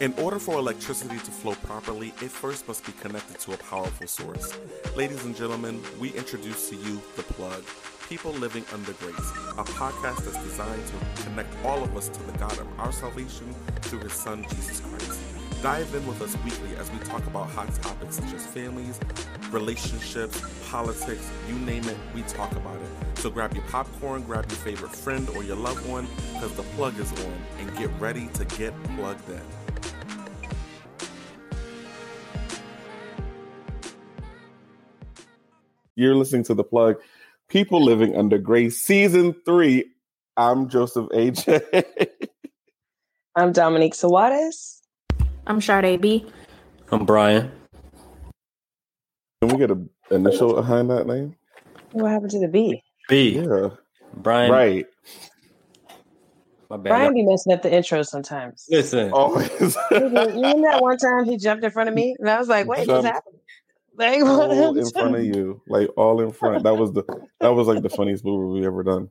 [0.00, 4.06] In order for electricity to flow properly, it first must be connected to a powerful
[4.06, 4.56] source.
[4.94, 7.64] Ladies and gentlemen, we introduce to you The Plug
[8.08, 9.18] People Living Under Grace,
[9.58, 13.52] a podcast that's designed to connect all of us to the God of our salvation
[13.80, 15.20] through His Son, Jesus Christ.
[15.64, 19.00] Dive in with us weekly as we talk about hot topics such as families,
[19.50, 20.40] relationships,
[20.70, 23.18] politics, you name it, we talk about it.
[23.18, 26.96] So grab your popcorn, grab your favorite friend or your loved one, because the plug
[27.00, 29.42] is on, and get ready to get plugged in.
[35.98, 36.94] You're listening to The Plug,
[37.48, 39.84] People Living Under Grace, Season 3.
[40.36, 42.06] I'm Joseph AJ.
[43.34, 44.78] I'm Dominique Soares.
[45.44, 46.24] I'm Shardé B.
[46.92, 47.50] I'm Brian.
[49.42, 51.34] Can we get an initial behind that name?
[51.90, 52.80] What happened to the B?
[53.08, 53.40] B.
[53.40, 53.70] Yeah.
[54.14, 54.52] Brian.
[54.52, 54.86] Right.
[56.70, 56.90] My bad.
[56.90, 58.66] Brian be messing up the intro sometimes.
[58.70, 59.10] Listen.
[59.10, 59.50] Always.
[59.90, 62.68] you remember that one time he jumped in front of me and I was like,
[62.68, 63.40] wait, what's happening?
[63.98, 66.62] Like, what all in front of you, like all in front.
[66.64, 67.02] That was the
[67.40, 69.08] that was like the funniest movie we ever done.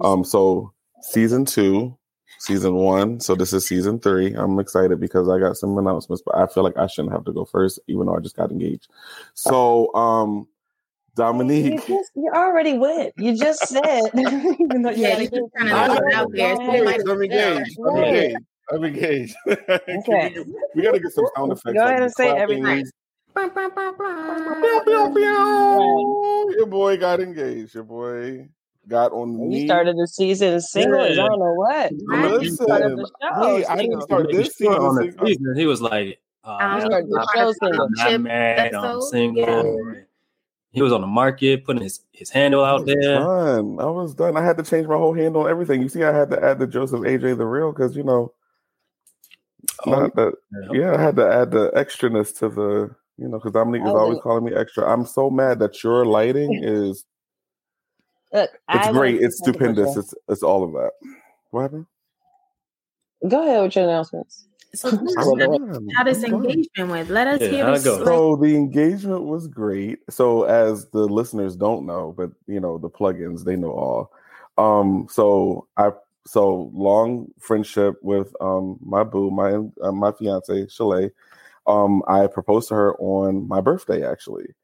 [0.00, 1.96] Um, so season two,
[2.38, 3.20] season one.
[3.20, 4.32] So this is season three.
[4.34, 7.32] I'm excited because I got some announcements, but I feel like I shouldn't have to
[7.32, 8.88] go first, even though I just got engaged.
[9.34, 10.46] So, um, You,
[11.16, 13.12] Dominique, just, you already went.
[13.18, 13.82] You just said.
[14.14, 15.52] even though you Yeah, already you just did.
[15.58, 16.56] kinda I- left it out there.
[16.56, 17.78] I'm engaged.
[17.84, 18.36] I'm engaged.
[18.72, 19.36] I'm engaged.
[19.48, 20.34] Okay.
[20.36, 21.74] we, we gotta get some sound effects.
[21.74, 22.42] Go like ahead the and say clapping.
[22.64, 22.90] everything.
[26.56, 27.74] Your boy got engaged.
[27.74, 28.48] Your boy
[28.88, 31.00] got on the You started the season single.
[31.00, 31.92] as I don't know what.
[32.06, 32.46] Right.
[32.50, 34.74] Started the Listen, show hey, I didn't start this season.
[34.74, 35.26] on the single.
[35.26, 37.82] season, he was like, uh, I You was started the part show of the single.
[37.84, 39.00] I'm not relationship married, I'm episode.
[39.10, 39.94] single.
[40.72, 43.18] He was on the market, putting his, his handle out was there.
[43.18, 43.78] done.
[43.80, 44.36] I was done.
[44.36, 45.82] I had to change my whole handle and everything.
[45.82, 48.32] You see, I had to add the Joseph AJ the real because you know,
[49.86, 50.34] Oh, not that.
[50.72, 50.80] yeah.
[50.80, 52.94] Yeah, I had to add the extraness to the.
[53.20, 54.90] You know, because Dominique is always calling me extra.
[54.90, 57.04] I'm so mad that your lighting is.
[58.32, 59.14] Look, It's I great.
[59.16, 59.96] want It's stupendous.
[59.96, 60.92] It's it's all of that.
[61.50, 61.86] What happened?
[63.28, 64.46] Go ahead with your announcements.
[64.74, 64.96] So I'm
[65.94, 67.10] how this engagement went.
[67.10, 67.80] Let us Yeah, hear how'd us.
[67.82, 67.96] it go?
[67.96, 69.98] like- So the engagement was great.
[70.08, 74.12] So as the listeners don't know, but you know the plugins they know all.
[74.56, 75.90] Um, so I
[76.26, 81.10] so long friendship with um my boo, my uh, my fiance Chalet.
[81.66, 84.54] Um, I proposed to her on my birthday actually,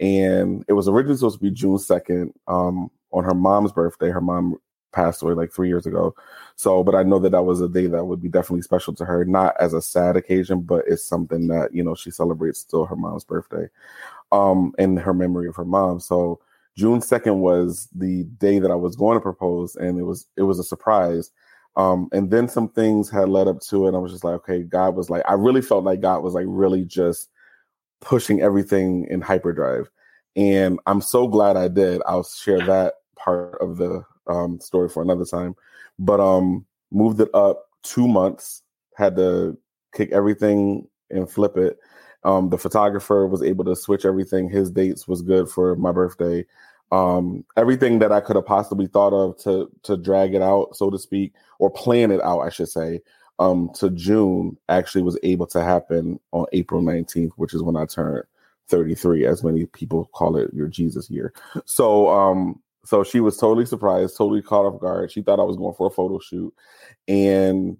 [0.00, 2.32] and it was originally supposed to be June second.
[2.48, 4.56] Um, on her mom's birthday, her mom
[4.92, 6.14] passed away like three years ago.
[6.56, 9.04] So, but I know that that was a day that would be definitely special to
[9.04, 12.84] her, not as a sad occasion, but it's something that you know she celebrates still
[12.86, 13.68] her mom's birthday,
[14.30, 16.00] um, and her memory of her mom.
[16.00, 16.40] So
[16.76, 20.42] June second was the day that I was going to propose, and it was it
[20.42, 21.30] was a surprise.
[21.76, 23.94] Um, and then some things had led up to it.
[23.94, 26.46] I was just like, okay, God was like, I really felt like God was like
[26.46, 27.30] really just
[28.00, 29.88] pushing everything in hyperdrive,
[30.36, 32.02] and I'm so glad I did.
[32.06, 35.54] I'll share that part of the um, story for another time
[35.98, 38.62] but um moved it up two months
[38.96, 39.56] had to
[39.94, 41.78] kick everything and flip it
[42.24, 46.44] um the photographer was able to switch everything his dates was good for my birthday
[46.92, 50.90] um everything that i could have possibly thought of to to drag it out so
[50.90, 53.00] to speak or plan it out i should say
[53.38, 57.84] um to june actually was able to happen on april 19th which is when i
[57.84, 58.24] turned
[58.68, 61.32] 33 as many people call it your jesus year
[61.64, 65.12] so um so she was totally surprised, totally caught off guard.
[65.12, 66.52] She thought I was going for a photo shoot.
[67.06, 67.76] And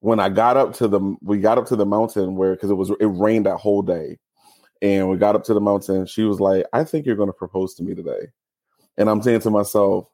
[0.00, 2.74] when I got up to the we got up to the mountain where because it
[2.74, 4.18] was it rained that whole day.
[4.84, 7.74] And we got up to the mountain, she was like, I think you're gonna propose
[7.76, 8.28] to me today.
[8.98, 10.08] And I'm saying to myself,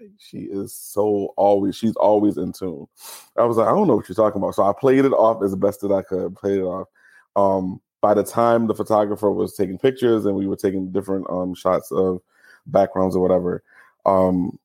[0.00, 2.86] like she is so always she's always in tune.
[3.38, 4.56] I was like, I don't know what you're talking about.
[4.56, 6.88] So I played it off as best that I could, played it off.
[7.36, 11.54] Um by the time the photographer was taking pictures and we were taking different um
[11.54, 12.20] shots of
[12.66, 13.62] backgrounds or whatever
[14.06, 14.58] um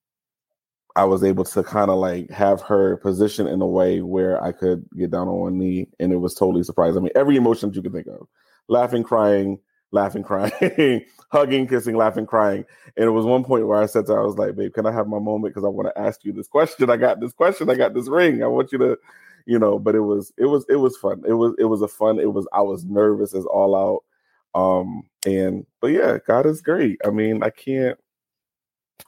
[0.96, 4.52] i was able to kind of like have her position in a way where i
[4.52, 7.70] could get down on one knee and it was totally surprising i mean every emotion
[7.70, 8.28] that you can think of
[8.68, 9.60] laughing crying
[9.92, 12.66] laughing crying hugging kissing laughing crying.
[12.98, 14.86] And it was one point where i said to her i was like babe can
[14.86, 15.54] i have my moment?
[15.54, 16.90] Because i want to ask you this question.
[16.90, 17.70] I got this question.
[17.70, 18.44] I got this ring.
[18.44, 18.98] I want you to
[19.46, 21.24] you know but it was it was it was fun.
[21.28, 24.60] It was it was a fun it was i was nervous as all out.
[24.60, 27.00] Um and but yeah god is great.
[27.06, 27.98] I mean i can't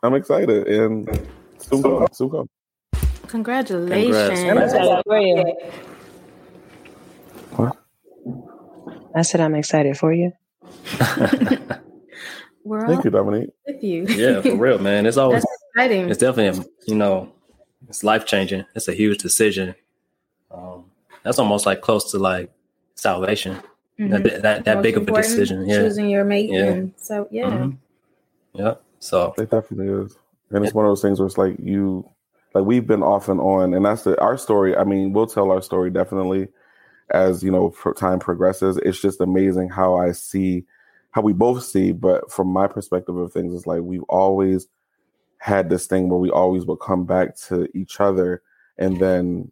[0.03, 1.27] i'm excited and
[1.59, 2.49] soon come soon come.
[3.27, 4.39] Congratulations.
[4.39, 5.43] I'm excited for you.
[7.55, 7.77] What?
[9.15, 10.31] I said I'm excited for you.
[12.63, 14.05] We're all thank you dominique with you.
[14.07, 15.05] yeah, for real, man.
[15.05, 16.09] It's always That's exciting.
[16.09, 17.31] it's definitely you know
[17.87, 18.65] it's life changing.
[18.75, 19.75] It's a huge decision.
[20.51, 20.85] Um,
[21.23, 22.51] that's almost like close to like
[22.95, 23.57] salvation.
[23.99, 24.23] Mhm.
[24.23, 25.65] That that, that big of a decision.
[25.67, 25.77] Yeah.
[25.77, 26.49] Choosing your mate.
[26.49, 26.65] Yeah.
[26.65, 27.45] And so yeah.
[27.49, 27.77] Mhm.
[28.53, 28.73] Yeah.
[28.99, 30.17] So It definitely is,
[30.49, 32.09] and it's one of those things where it's like you,
[32.53, 34.75] like we've been off and on, and that's the our story.
[34.75, 36.47] I mean, we'll tell our story definitely
[37.11, 38.77] as you know time progresses.
[38.77, 40.65] It's just amazing how I see,
[41.11, 44.67] how we both see, but from my perspective of things, it's like we've always
[45.39, 48.41] had this thing where we always would come back to each other,
[48.77, 49.51] and then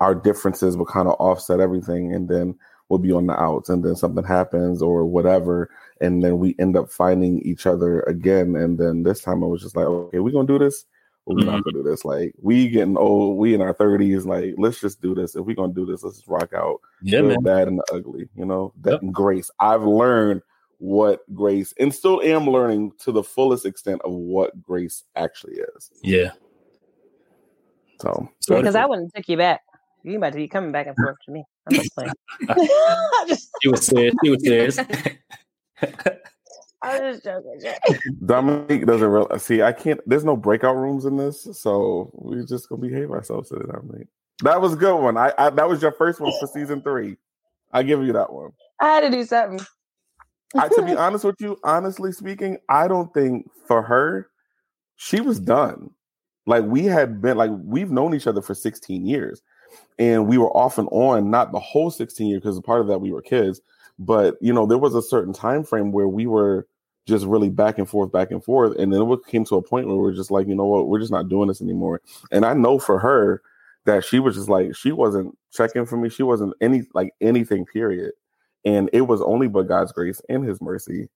[0.00, 2.54] our differences would kind of offset everything, and then
[2.88, 5.70] we'll be on the outs, and then something happens or whatever,
[6.00, 8.56] and then we end up finding each other again.
[8.56, 10.84] And then this time I was just like, okay, we're gonna do this,
[11.26, 11.70] or we not mm-hmm.
[11.70, 12.04] gonna do this.
[12.04, 14.26] Like we getting old, we in our thirties.
[14.26, 15.36] Like let's just do this.
[15.36, 16.80] If we gonna do this, let's just rock out.
[17.02, 17.42] yeah, man.
[17.42, 18.28] bad, and the ugly.
[18.34, 19.12] You know that Yep.
[19.12, 19.50] grace.
[19.58, 20.42] I've learned
[20.78, 25.90] what grace, and still am learning to the fullest extent of what grace actually is.
[26.02, 26.32] Yeah.
[28.00, 29.62] So So Because I wouldn't take you back.
[30.02, 31.44] You about to be coming back and forth to me.
[31.66, 32.12] I'm just playing.
[33.28, 34.14] just, she was serious.
[34.22, 34.78] She was serious.
[36.84, 38.18] I was just joking.
[38.26, 39.62] Dominique doesn't real see.
[39.62, 40.00] I can't.
[40.06, 44.08] There's no breakout rooms in this, so we're just gonna behave ourselves today, Dominique.
[44.42, 45.16] That was a good one.
[45.16, 47.16] I, I that was your first one for season three.
[47.72, 48.50] I give you that one.
[48.80, 49.64] I had to do something.
[50.56, 54.28] I, to be honest with you, honestly speaking, I don't think for her,
[54.96, 55.90] she was done.
[56.46, 59.40] Like we had been, like we've known each other for 16 years,
[59.98, 63.00] and we were off and on, not the whole 16 years, because part of that
[63.00, 63.62] we were kids,
[63.98, 66.66] but you know, there was a certain time frame where we were
[67.06, 69.86] just really back and forth, back and forth, and then it came to a point
[69.86, 72.00] where we're just like, you know what, we're just not doing this anymore.
[72.30, 73.42] And I know for her
[73.84, 77.66] that she was just like, she wasn't checking for me, she wasn't any like anything,
[77.66, 78.12] period.
[78.64, 81.08] And it was only but God's grace and His mercy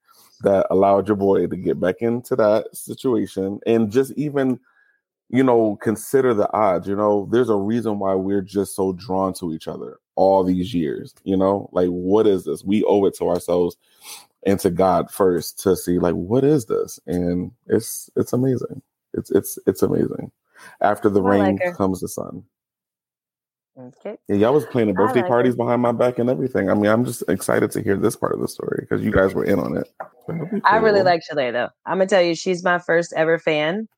[0.42, 4.60] that allowed your boy to get back into that situation and just even,
[5.30, 6.86] you know, consider the odds.
[6.86, 10.74] You know, there's a reason why we're just so drawn to each other all these
[10.74, 11.14] years.
[11.24, 12.62] You know, like what is this?
[12.62, 13.76] We owe it to ourselves
[14.46, 16.98] and to God first to see like what is this?
[17.06, 18.82] And it's it's amazing.
[19.14, 20.30] It's it's it's amazing.
[20.80, 22.44] After the I rain like comes the sun.
[23.78, 24.16] Mm, okay.
[24.28, 25.56] Yeah, y'all was planning I birthday like parties it.
[25.56, 26.68] behind my back and everything.
[26.70, 29.34] I mean, I'm just excited to hear this part of the story because you guys
[29.34, 29.88] were in on it.
[30.26, 31.68] That'll I really like Chile though.
[31.86, 33.88] I'm gonna tell you, she's my first ever fan,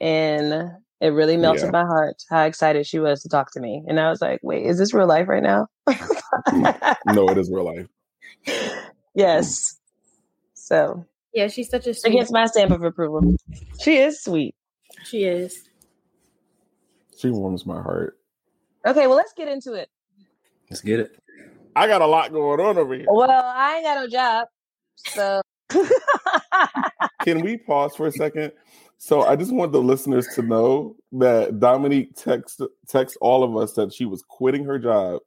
[0.00, 0.70] and
[1.00, 1.70] it really melted Yeah.
[1.70, 3.84] my heart how excited she was to talk to me.
[3.86, 5.66] And I was like, "Wait, is this real life right now?"
[7.06, 7.86] No, it is real life.
[9.14, 9.77] yes.
[10.68, 12.12] So Yeah, she's such a she sweet.
[12.12, 13.34] gets my stamp of approval.
[13.80, 14.54] She is sweet.
[15.02, 15.66] She is.
[17.16, 18.18] She warms my heart.
[18.86, 19.88] Okay, well, let's get into it.
[20.68, 21.16] Let's get it.
[21.74, 23.06] I got a lot going on over here.
[23.08, 24.46] Well, I ain't got no job,
[24.96, 25.40] so
[27.22, 28.52] Can we pause for a second?
[28.98, 33.72] So I just want the listeners to know that Dominique text text all of us
[33.74, 35.22] that she was quitting her job,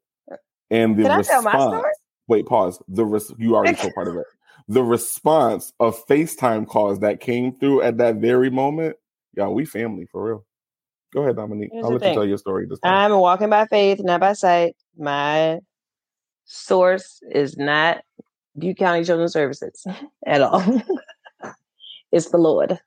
[0.70, 1.54] and the Can I tell response.
[1.56, 1.92] my story?
[2.28, 2.80] Wait, pause.
[2.90, 4.26] The res- you already told part of it.
[4.68, 8.96] The response of FaceTime calls that came through at that very moment.
[9.34, 10.46] Y'all, we family for real.
[11.13, 11.72] Go ahead, Dominique.
[11.74, 13.12] Here's I'll let you tell your story this time.
[13.12, 14.75] I'm walking by faith, not by sight.
[14.98, 15.60] My
[16.46, 18.02] source is not
[18.58, 19.86] Butte County Children's Services
[20.25, 20.64] at all.
[22.12, 22.80] it's the Lord.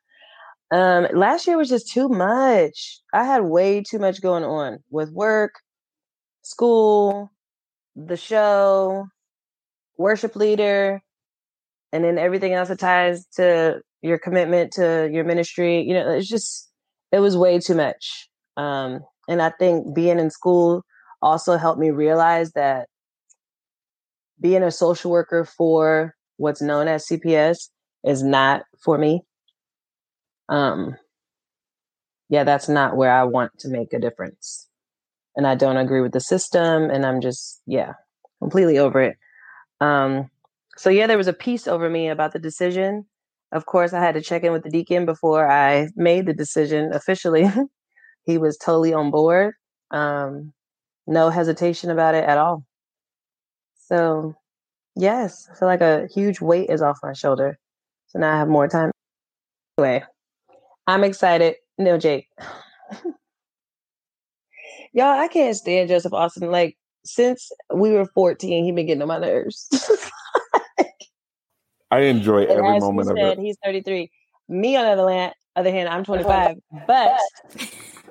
[0.70, 3.00] Um, last year was just too much.
[3.12, 5.52] I had way too much going on with work,
[6.42, 7.30] school,
[7.94, 9.06] the show,
[9.98, 11.02] worship leader,
[11.94, 15.80] and then everything else that ties to your commitment to your ministry.
[15.80, 16.68] You know, it's just
[17.12, 18.28] it was way too much.
[18.56, 20.82] Um, and I think being in school
[21.22, 22.88] also helped me realize that
[24.40, 27.68] being a social worker for what's known as CPS
[28.02, 29.22] is not for me.
[30.48, 30.96] Um,
[32.28, 34.68] yeah, that's not where I want to make a difference.
[35.36, 37.92] And I don't agree with the system, and I'm just, yeah,
[38.40, 39.16] completely over it.
[39.80, 40.28] Um,
[40.76, 43.06] so, yeah, there was a piece over me about the decision.
[43.52, 46.92] Of course, I had to check in with the deacon before I made the decision
[46.92, 47.48] officially.
[48.24, 49.54] he was totally on board.
[49.90, 50.52] Um,
[51.06, 52.64] no hesitation about it at all.
[53.76, 54.34] So,
[54.96, 57.58] yes, I feel like a huge weight is off my shoulder.
[58.08, 58.90] So now I have more time.
[59.78, 60.02] Anyway,
[60.86, 61.56] I'm excited.
[61.78, 62.28] No, Jake.
[64.92, 66.50] Y'all, I can't stand Joseph Austin.
[66.50, 69.68] Like, since we were 14, he been getting on my nerves.
[71.94, 73.42] I enjoy And every moment he of said, it.
[73.42, 74.10] he's 33.
[74.48, 76.56] Me, on the other hand, other hand, I'm 25.
[76.88, 77.20] But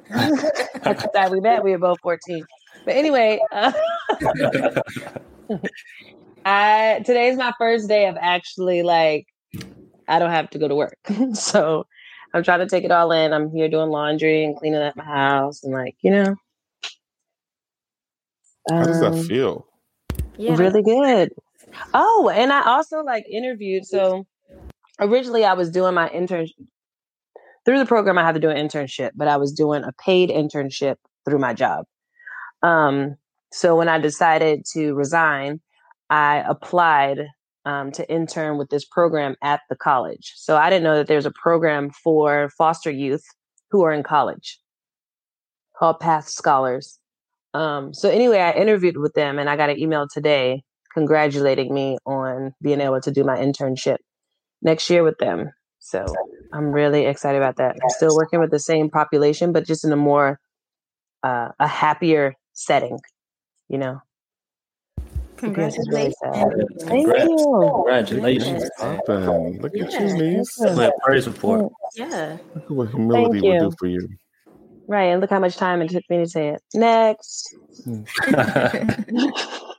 [0.10, 2.46] at the time we met, we were both 14.
[2.86, 3.74] But anyway, uh,
[6.46, 9.28] I today's my first day of actually like
[10.08, 10.98] I don't have to go to work.
[11.34, 11.86] so
[12.34, 13.34] I'm trying to take it all in.
[13.34, 16.36] I'm here doing laundry and cleaning up my house and like, you know.
[18.70, 19.68] How does that Um, feel?
[20.38, 20.56] Yeah.
[20.56, 21.34] Really good.
[21.94, 23.86] Oh, and I also like interviewed.
[23.86, 24.26] So
[25.00, 26.48] originally I was doing my intern
[27.66, 28.18] through the program.
[28.18, 31.54] I had to do an internship, but I was doing a paid internship through my
[31.54, 31.86] job.
[32.62, 33.16] Um,
[33.52, 35.62] so when I decided to resign,
[36.10, 37.20] I applied
[37.66, 40.34] um, to intern with this program at the college.
[40.36, 43.24] So I didn't know that there's a program for foster youth
[43.72, 44.60] who are in college
[45.78, 47.00] called Path Scholars.
[47.54, 50.64] Um, so anyway, I interviewed with them and I got an email today
[50.94, 53.98] congratulating me on being able to do my internship
[54.62, 55.52] next year with them.
[55.80, 56.06] So
[56.54, 57.76] I'm really excited about that.
[57.82, 60.40] I'm still working with the same population, but just in a more
[61.24, 63.00] uh, a happier setting,
[63.70, 64.02] you know.
[65.42, 66.88] Yes, it's really Congratulations.
[66.88, 67.26] Thank Congrats.
[67.26, 67.72] you.
[67.76, 68.70] Congratulations.
[68.78, 69.60] Poppin'.
[69.62, 70.00] Look at Yeah.
[70.06, 70.58] you, niece.
[70.60, 70.78] Yes.
[70.78, 71.72] My praise report.
[71.96, 72.38] Yeah.
[72.56, 74.08] Look at what humility Thank will do for you.
[74.88, 76.62] Right, and look how much time it took me to say it.
[76.74, 77.56] Next.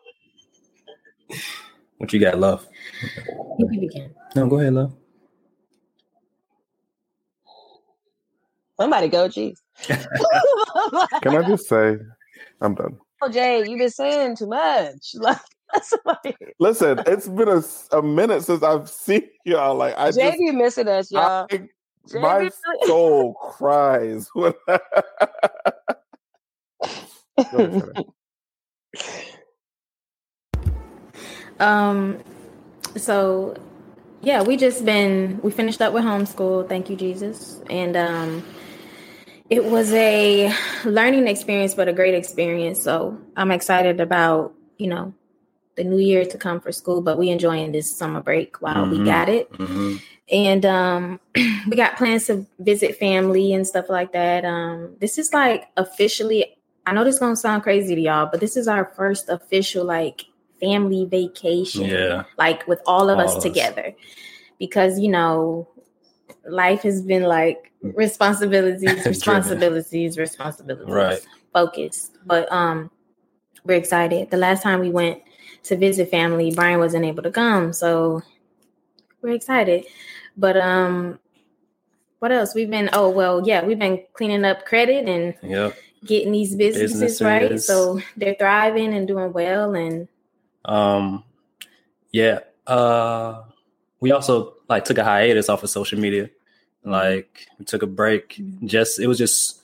[1.98, 2.66] what you got, love?
[3.58, 4.14] You can begin.
[4.34, 4.94] No, go ahead, love.
[8.78, 9.58] Somebody go, jeez.
[11.22, 11.96] Can I just say,
[12.60, 12.98] I'm done.
[13.22, 15.14] Oh, Jay, you've been saying too much.
[15.20, 15.38] Like,
[15.82, 16.36] somebody.
[16.60, 19.74] Listen, it's been a minute since I've seen y'all.
[19.74, 21.48] Like I Jay just, be missing us, y'all.
[21.50, 21.68] I,
[22.12, 22.48] my
[22.84, 24.28] soul cries.
[24.34, 24.78] when- Go
[27.58, 27.94] ahead, Shannon.
[31.61, 32.18] Um,
[32.96, 33.56] so
[34.23, 36.68] yeah, we just been we finished up with homeschool.
[36.68, 38.42] Thank you, Jesus, and um,
[39.50, 40.52] it was a
[40.84, 42.82] learning experience, but a great experience.
[42.82, 45.14] So I'm excited about you know
[45.76, 48.99] the new year to come for school, but we enjoying this summer break while we
[48.99, 49.04] Mhm.
[49.04, 49.50] got it.
[49.52, 50.00] Mhm.
[50.32, 51.20] and um
[51.68, 56.56] we got plans to visit family and stuff like that um this is like officially
[56.87, 60.25] i know this gonna sound crazy to y'all but this is our first official like
[60.61, 62.25] family vacation Yeah.
[62.38, 63.42] like with all of All us.
[63.42, 63.94] together.
[64.58, 65.68] Because you know
[66.46, 70.88] life has been like responsibilities responsibilities responsibilities.
[70.94, 71.26] Right.
[71.52, 72.11] focus.
[72.26, 72.90] But um
[73.64, 74.30] we're excited.
[74.30, 75.23] The last time we went
[75.64, 78.23] to visit family brian wasn't able to come so
[79.23, 79.87] we're excited.
[80.37, 81.18] But um
[82.20, 82.54] what else?
[82.54, 85.76] We've been oh well yeah we've been cleaning up credit and Yep.
[86.04, 87.58] getting these businesses, right.
[87.61, 90.06] So they're thriving and doing well and
[90.64, 91.25] Um,
[92.12, 92.40] yeah.
[92.66, 93.42] Uh,
[94.00, 96.30] we also like took a hiatus off of social media.
[96.85, 98.40] Like we took a break.
[98.64, 99.62] Just it was just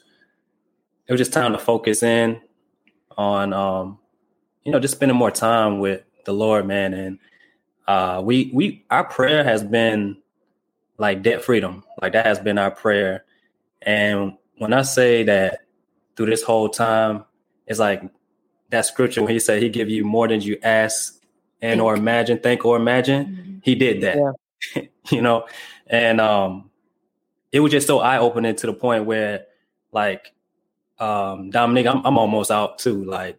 [1.07, 2.41] it was just time to focus in
[3.19, 3.99] on um,
[4.65, 6.95] you know, just spending more time with the Lord, man.
[6.95, 7.19] And
[7.87, 10.17] uh, we we our prayer has been
[10.99, 11.85] like debt freedom.
[12.01, 13.25] Like that has been our prayer.
[13.83, 15.61] And when I say that
[16.17, 17.25] through this whole time,
[17.67, 18.03] it's like
[18.71, 21.21] that scripture when he said he give you more than you ask
[21.63, 23.61] and or imagine, think or imagine.
[23.63, 24.35] He did that.
[25.11, 25.47] you know,
[25.87, 26.71] and um
[27.53, 29.47] it was just so eye opening to the point where
[29.93, 30.33] like
[30.99, 33.05] um Dominic, I'm I'm almost out too.
[33.05, 33.39] Like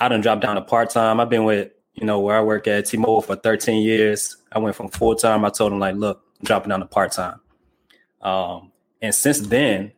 [0.00, 1.20] I done dropped down to part time.
[1.20, 4.36] I've been with, you know, where I work at T Mobile for 13 years.
[4.52, 5.44] I went from full time.
[5.44, 7.40] I told him like, look, I'm dropping down to part time.
[8.22, 8.72] Um,
[9.02, 9.92] and since then,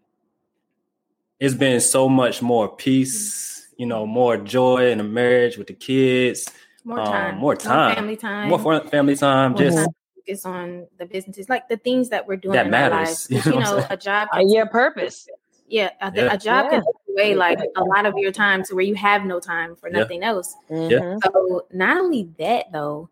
[1.38, 5.72] it's been so much more peace, you know, more joy in the marriage with the
[5.72, 6.46] kids,
[6.84, 9.52] more um, time more time, family time more family time.
[9.52, 12.74] more Just time focus on the businesses like the things that we're doing That in
[12.74, 13.30] our matters.
[13.30, 15.26] lives You 'Cause, know you know a job Uh, can your purpose.
[15.66, 16.34] yeah a, Yeah.
[16.34, 16.70] a job Yeah.
[16.72, 19.74] can take away like a lot of your time to where you have no time
[19.76, 20.00] for Yeah.
[20.00, 21.18] nothing else Mhm.
[21.24, 23.08] So not only that though,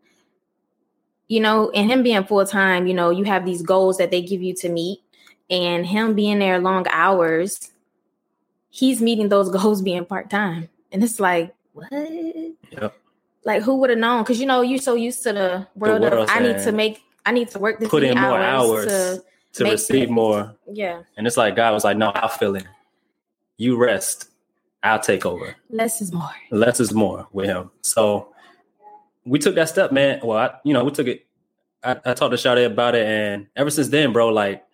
[1.29, 4.21] you know, and him being full time, you know, you have these goals that they
[4.21, 5.01] give you to meet,
[5.49, 7.71] and him being there long hours,
[8.71, 11.91] he's meeting those goals being part time, and it's like what?
[11.93, 12.95] Yep.
[13.45, 14.23] Like who would have known?
[14.23, 17.03] Because you know you're so used to the world, world of I need to make,
[17.25, 19.23] I need to work this put in more hours, hours
[19.55, 20.11] to to receive this.
[20.11, 20.55] more.
[20.71, 22.69] yeah, And it's like God was like, no, I'll fill in.
[23.57, 24.31] You rest.
[24.83, 25.57] I'll take over.
[25.71, 26.31] less is more.
[26.51, 27.71] Less is more with him.
[27.81, 28.33] So
[29.25, 30.21] we took that step, man.
[30.23, 31.27] Well, I, you know, we took it.
[31.83, 34.65] I, I talked to Shardé about it, and ever since then, bro, like,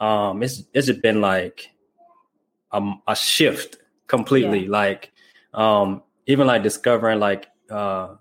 [0.00, 1.70] um, it's it's just been like
[2.74, 4.66] um, a shift completely.
[4.66, 5.12] Like,
[5.54, 8.16] um, even like discovering like uh,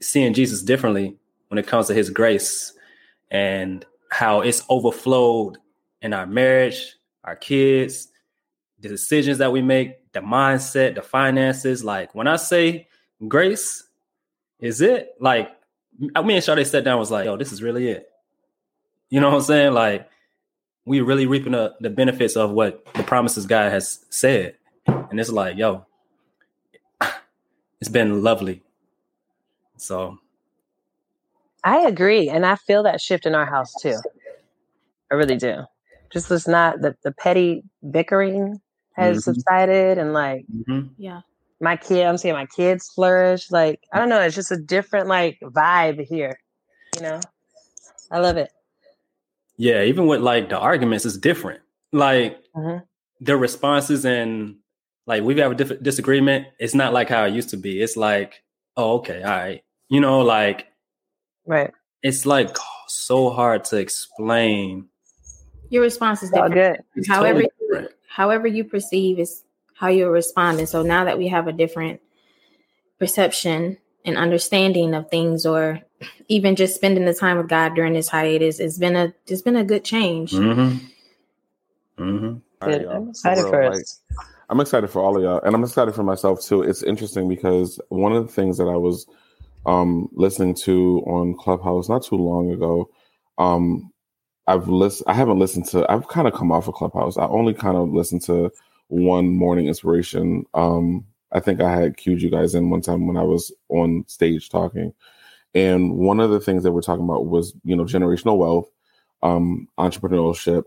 [0.00, 1.16] seeing Jesus differently
[1.48, 2.74] when it comes to His grace
[3.30, 5.58] and how it's overflowed
[6.02, 8.08] in our marriage, our kids,
[8.80, 11.84] the decisions that we make, the mindset, the finances.
[11.84, 12.88] Like when I say
[13.26, 13.84] grace
[14.60, 15.50] is it, like
[15.98, 18.08] me and Shardé sat down and was like, yo, this is really it.
[19.10, 19.72] You know what I'm saying?
[19.72, 20.08] Like
[20.88, 24.56] we really reaping the, the benefits of what the promises God has said.
[24.86, 25.86] And it's like, yo,
[27.80, 28.62] it's been lovely.
[29.76, 30.18] So
[31.64, 32.28] I agree.
[32.28, 33.98] And I feel that shift in our house too.
[35.12, 35.64] I really do.
[36.10, 38.60] Just was not the, the petty bickering
[38.94, 39.22] has Mhm.
[39.22, 40.90] subsided and like mhm.
[40.98, 41.20] Yeah.
[41.60, 43.50] my kid, I'm seeing my kids flourish.
[43.50, 46.38] Like, I don't know, it's just a different like vibe here.
[46.96, 47.20] You know?
[48.10, 48.50] I love it.
[49.58, 51.60] Yeah, even with like the arguments, it's different.
[51.92, 52.82] Like Mhm.
[53.20, 54.56] the responses and
[55.06, 56.46] like we've a diff- disagreement.
[56.58, 57.82] It's not like how it used to be.
[57.82, 58.42] It's like,
[58.76, 59.62] oh, okay, all right.
[59.88, 60.66] You know, like
[61.46, 61.72] Right.
[62.02, 64.88] it's like so hard to explain.
[65.70, 66.54] Your response is different.
[66.54, 66.84] good.
[66.96, 67.90] It's however, totally different.
[68.08, 69.42] however you perceive is
[69.74, 70.66] how you're responding.
[70.66, 72.00] So now that we have a different
[72.98, 75.80] perception and understanding of things, or
[76.28, 79.56] even just spending the time with God during this hiatus, it's been a it's been
[79.56, 80.32] a good change.
[80.32, 80.86] Mm-hmm.
[82.02, 82.36] Mm-hmm.
[82.62, 84.00] All right, I'm excited real, for like, us.
[84.50, 86.62] I'm excited for all of y'all, and I'm excited for myself too.
[86.62, 89.06] It's interesting because one of the things that I was
[89.66, 92.88] um, listening to on Clubhouse not too long ago,
[93.36, 93.92] um,
[94.46, 95.04] I've listened.
[95.08, 95.90] I haven't listened to.
[95.90, 97.18] I've kind of come off of Clubhouse.
[97.18, 98.50] I only kind of listened to
[98.88, 100.44] one morning inspiration.
[100.54, 104.04] Um, I think I had cued you guys in one time when I was on
[104.08, 104.94] stage talking,
[105.54, 108.70] and one of the things that we're talking about was you know generational wealth,
[109.22, 110.64] um, entrepreneurship,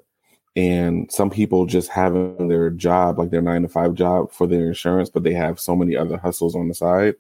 [0.55, 4.67] and some people just having their job like their nine to five job for their
[4.67, 7.15] insurance but they have so many other hustles on the side.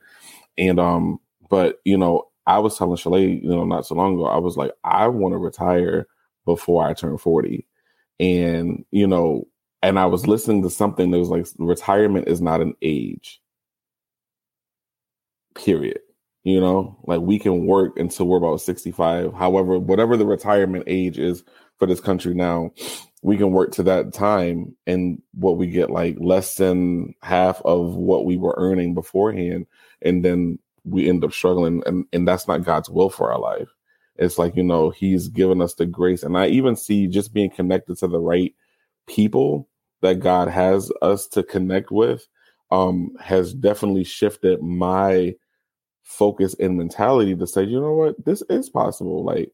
[0.57, 4.25] And um but you know i was telling Shalay, you know not so long ago
[4.25, 6.07] i was like i want to retire
[6.45, 7.65] before i turn 40
[8.19, 9.47] and you know
[9.81, 13.41] and i was listening to something that was like retirement is not an age.
[15.55, 15.99] Period
[16.43, 21.19] you know like we can work until we're about 65 however whatever the retirement age
[21.19, 21.43] is
[21.77, 22.71] for this country now
[23.21, 27.95] we can work to that time and what we get like less than half of
[27.95, 29.67] what we were earning beforehand
[30.01, 33.69] and then we end up struggling and, and that's not god's will for our life.
[34.17, 37.49] It's like you know he's given us the grace and i even see just being
[37.49, 38.53] connected to the right
[39.07, 39.67] people
[40.01, 42.27] that god has us to connect with
[42.71, 45.33] um has definitely shifted my
[46.11, 49.51] focus and mentality to say you know what this is possible like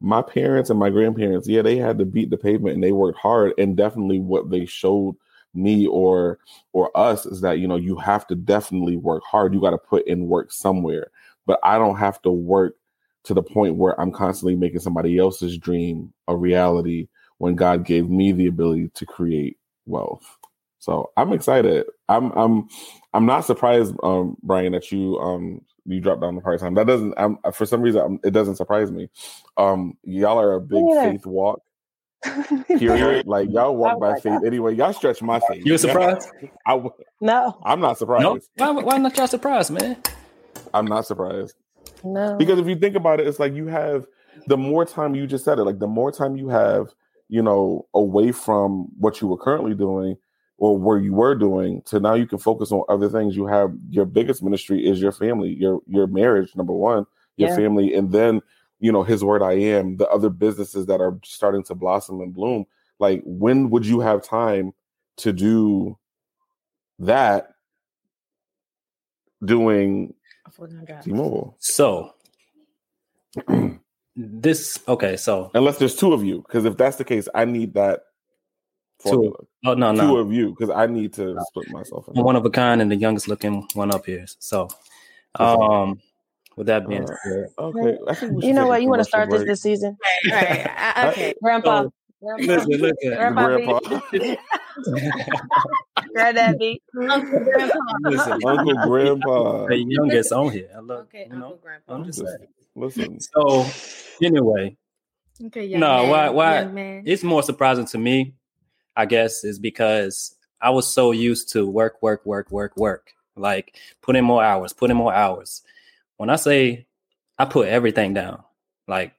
[0.00, 3.18] my parents and my grandparents, yeah, they had to beat the pavement and they worked
[3.18, 3.54] hard.
[3.58, 5.16] And definitely what they showed
[5.54, 6.38] me or
[6.74, 9.54] or us is that you know you have to definitely work hard.
[9.54, 11.10] You got to put in work somewhere.
[11.46, 12.76] But I don't have to work
[13.24, 18.10] to the point where I'm constantly making somebody else's dream a reality when God gave
[18.10, 20.38] me the ability to create wealth.
[20.80, 21.86] So I'm excited.
[22.08, 22.68] I'm I'm
[23.14, 26.74] I'm not surprised, um, Brian, that you um you dropped down the price time.
[26.74, 27.14] That doesn't.
[27.16, 29.10] I'm, for some reason I'm, it doesn't surprise me.
[29.56, 31.02] Um, y'all are a big Yeah.
[31.02, 31.62] faith walk.
[32.76, 33.26] Period.
[33.26, 34.74] like y'all walk Oh by my faith anyway.
[34.74, 35.66] Y'all stretch my faith.
[35.66, 36.28] You were surprised?
[36.66, 38.48] I, w- no, I'm not surprised.
[38.56, 39.96] No, why, why not y'all surprised, man?
[40.74, 41.54] I'm not surprised
[42.04, 42.36] no.
[42.38, 44.06] because if you think about it, it's like you have
[44.46, 45.64] the more time you just said it.
[45.64, 46.88] Like the more time you have,
[47.28, 50.16] you know, away from what you were currently doing
[50.58, 53.36] or where you were doing to now you can focus on other things.
[53.36, 57.06] You have your biggest ministry is your family, your your marriage, number one,
[57.38, 57.56] your Yeah.
[57.56, 58.42] family, and then
[58.80, 62.34] you know his word I am, the other businesses that are starting to blossom and
[62.34, 62.66] bloom.
[63.00, 64.74] Like when would you have time
[65.18, 65.98] to do
[67.00, 67.50] that
[69.44, 70.14] doing
[71.02, 71.56] T-Mobile?
[71.60, 72.14] So
[74.16, 77.74] this okay, so Unless there's two of you, because if that's the case, I need
[77.74, 78.02] that
[78.98, 79.36] formula.
[79.66, 80.16] oh no, Two no.
[80.18, 82.08] of you, because I need to split myself.
[82.08, 84.26] I'm one of a kind and the youngest looking one up here.
[84.38, 84.68] So
[85.36, 86.00] um
[86.56, 88.82] with that being said, Okay, I think You know what?
[88.82, 89.48] You want to start this break.
[89.48, 89.96] this season,
[90.30, 90.66] Right.
[90.76, 91.34] I- okay.
[91.42, 91.82] Grandpa?
[91.84, 93.78] So, Grandpa, listen, listen, Grandpa Grandpa,
[96.14, 96.60] Granddad.
[97.10, 97.78] Uncle Grandpa.
[98.02, 98.32] listen.
[98.46, 99.66] Uncle Grandpa.
[99.66, 100.68] The youngest on here.
[100.74, 101.44] I love Okay, you know.
[101.46, 101.94] Uncle Grandpa.
[101.94, 102.48] I'm just Just- saying.
[102.74, 103.66] Listen, So
[104.22, 104.76] anyway,
[105.46, 107.02] Okay, young No, man, why- why- man.
[107.06, 108.34] it's more surprising to me,
[108.98, 113.14] I guess, is because I was so used to work, work, work, work, work.
[113.36, 115.62] Like put in more hours, put in more hours.
[116.16, 116.86] When I say
[117.38, 118.42] I put everything down,
[118.88, 119.14] like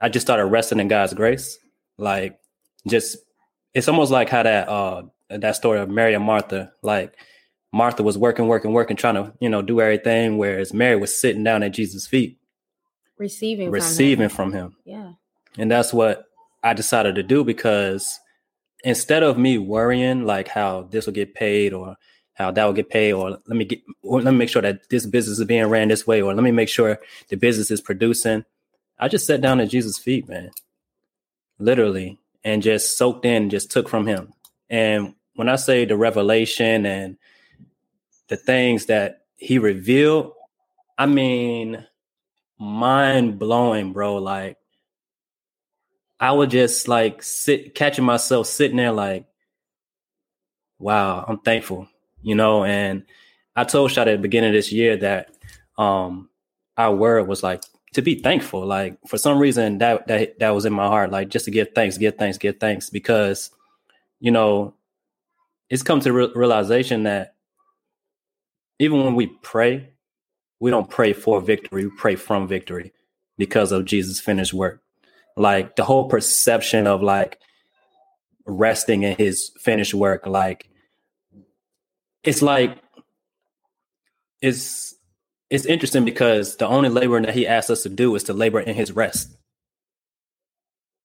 [0.00, 1.58] I just started resting in God's grace.
[1.96, 2.40] Like
[2.88, 3.18] just
[3.72, 7.14] it's almost like how that uh that story of Mary and Martha, like
[7.72, 11.44] Martha was working, working, working, trying to, you know, do everything, whereas Mary was sitting
[11.44, 12.36] down at Jesus' feet,
[13.16, 14.66] receiving receiving from, from him.
[14.66, 14.76] him.
[14.84, 15.12] Yeah.
[15.56, 16.24] And that's what
[16.64, 18.18] I decided to do because
[18.84, 21.96] instead of me worrying like how this will get paid or
[22.34, 24.88] how that will get paid, or let me get, or let me make sure that
[24.90, 27.80] this business is being ran this way, or let me make sure the business is
[27.80, 28.44] producing.
[28.96, 30.52] I just sat down at Jesus' feet, man,
[31.58, 34.32] literally, and just soaked in, just took from him.
[34.70, 37.16] And when I say the revelation and
[38.28, 40.32] the things that he revealed,
[40.96, 41.84] I mean,
[42.56, 44.16] mind blowing, bro.
[44.16, 44.58] Like
[46.20, 49.26] I would just like sit catching myself sitting there like,
[50.78, 51.88] wow, I'm thankful,
[52.22, 53.04] you know, and
[53.54, 55.30] I told Shad at the beginning of this year that
[55.76, 56.28] um
[56.76, 57.62] our word was like
[57.94, 58.66] to be thankful.
[58.66, 61.68] Like for some reason that that that was in my heart, like just to give
[61.74, 63.50] thanks, give thanks, give thanks, because
[64.20, 64.74] you know
[65.70, 67.34] it's come to re- realization that
[68.78, 69.90] even when we pray,
[70.60, 72.92] we don't pray for victory, we pray from victory
[73.36, 74.82] because of Jesus' finished work.
[75.38, 77.38] Like the whole perception of like
[78.44, 80.68] resting in his finished work, like
[82.24, 82.78] it's like
[84.40, 84.94] it's
[85.50, 88.60] it's interesting because the only labor that he asks us to do is to labor
[88.60, 89.36] in his rest.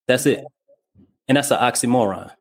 [0.07, 0.43] That's it.
[1.27, 2.31] And that's an oxymoron.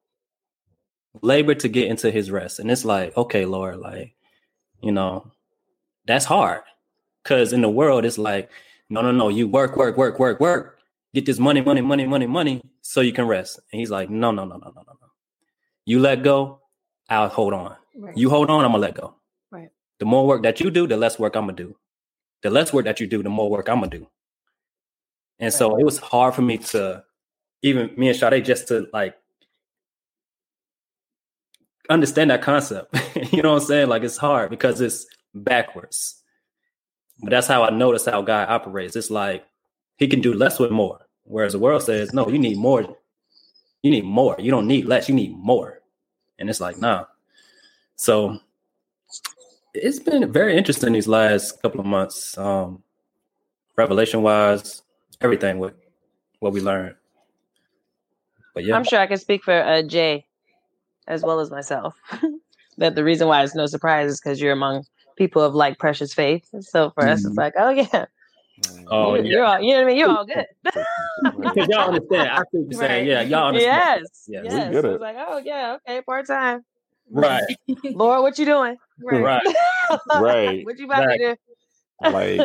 [1.21, 2.59] Labor to get into his rest.
[2.59, 4.15] And it's like, okay, Lord, like,
[4.81, 5.31] you know,
[6.07, 6.63] that's hard.
[7.25, 8.51] Cause in the world, it's like,
[8.89, 10.72] no, no, no, you work, work, work, work, work,
[11.15, 13.61] get this money, money, money, money, money, so you can rest.
[13.71, 15.09] And he's like, no, no, no, no, no, no, no.
[15.85, 16.61] You let go,
[17.09, 17.77] I'll hold on.
[17.95, 18.17] Right.
[18.17, 19.15] You hold on, I'm gonna let go.
[19.51, 19.69] Right.
[19.99, 21.77] The more work that you do, the less work I'm gonna do.
[22.43, 24.09] The less work that you do, the more work I'm gonna do.
[25.39, 25.53] And right.
[25.53, 27.05] so it was hard for me to
[27.63, 29.15] even me and Shardé just to like
[31.91, 32.97] understand that concept.
[33.33, 33.89] you know what I'm saying?
[33.89, 36.23] Like it's hard because it's backwards.
[37.21, 38.97] But that's how I notice how God operates.
[38.97, 39.45] It's like
[39.97, 41.02] he can do less with more.
[41.25, 42.83] Whereas the world says, no, you need more.
[43.83, 44.37] You need more.
[44.39, 45.09] You don't need less.
[45.09, 45.81] You need more.
[46.39, 47.07] And it's like, nah.
[47.97, 48.39] So
[49.75, 52.37] it's been very interesting these last couple of months.
[52.37, 52.83] Um,
[53.77, 54.83] revelation wise,
[55.21, 55.75] everything with
[56.41, 56.95] what we learned.
[58.55, 58.77] But yeah.
[58.77, 60.27] I'm sure I can speak for uh, Jay
[61.07, 61.97] as well as myself.
[62.79, 64.85] that the reason why it's no surprise is because you're among
[65.17, 66.49] people of like precious faith.
[66.61, 67.13] So for mm-hmm.
[67.13, 67.39] us, it's mm-hmm.
[67.39, 68.07] like, oh yeah.
[68.89, 69.31] Oh, you're, yeah.
[69.31, 69.97] you're all, you know what I mean?
[69.97, 70.47] You're all good.
[71.23, 72.31] Because y'all understand.
[72.31, 74.01] I think you're saying, yeah, y'all understand.
[74.03, 74.25] Yes.
[74.27, 74.45] Yes.
[74.45, 74.69] yes.
[74.69, 74.83] We get it.
[74.83, 76.65] So it's like, oh yeah, okay, part time.
[77.11, 77.43] Right.
[77.85, 78.77] Laura, what you doing?
[79.01, 79.43] Right.
[80.21, 80.65] Right.
[80.65, 81.19] what you about right.
[81.19, 81.37] to do?
[82.11, 82.41] like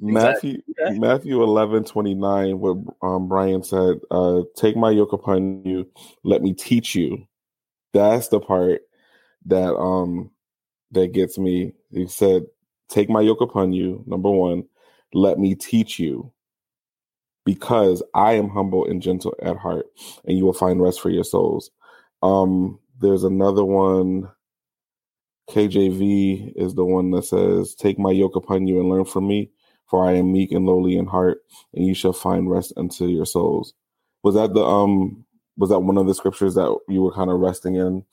[0.00, 5.88] Matthew Matthew eleven twenty nine, what um, Brian said, uh, "Take my yoke upon you,
[6.24, 7.24] let me teach you."
[7.92, 8.80] That's the part
[9.46, 10.30] that um
[10.90, 11.72] that gets me.
[11.92, 12.46] He said,
[12.88, 14.64] "Take my yoke upon you." Number one,
[15.14, 16.32] let me teach you,
[17.44, 19.86] because I am humble and gentle at heart,
[20.24, 21.70] and you will find rest for your souls.
[22.22, 24.30] Um, there's another one
[25.50, 29.50] KJV is the one that says, Take my yoke upon you and learn from me,
[29.86, 31.42] for I am meek and lowly in heart,
[31.74, 33.74] and you shall find rest unto your souls.
[34.22, 35.24] Was that the um
[35.58, 38.04] was that one of the scriptures that you were kind of resting in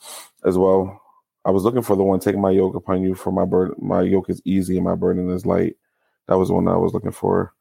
[0.45, 1.01] as well?
[1.45, 4.01] I was looking for the one, take my yoke upon you, for my burden my
[4.01, 5.75] yoke is easy and my burden is light.
[6.29, 7.53] That was the one that I was looking for.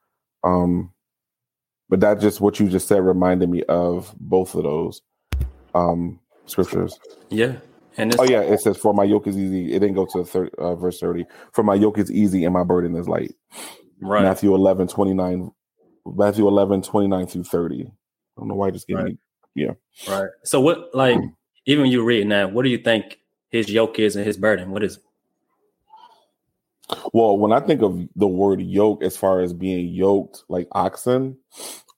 [0.44, 0.92] Um
[1.88, 5.02] but that just what you just said reminded me of both of those
[5.74, 6.98] um scriptures.
[7.30, 7.56] Yeah.
[7.96, 10.50] And oh yeah, it says, "For my yoke is easy." It didn't go to thir-
[10.56, 11.24] uh, verse thirty.
[11.52, 13.34] For my yoke is easy and my burden is light.
[14.00, 14.22] Right.
[14.22, 15.50] Matthew 11, 29,
[16.06, 17.82] Matthew 11, 29 through thirty.
[17.82, 19.06] I don't know why I just gave right.
[19.06, 19.18] me.
[19.56, 19.72] Yeah.
[20.08, 20.28] Right.
[20.44, 21.18] So what, like,
[21.66, 23.18] even you reading that, what do you think
[23.50, 24.70] his yoke is and his burden?
[24.70, 25.02] What is it?
[27.12, 31.36] Well, when I think of the word yoke, as far as being yoked, like oxen,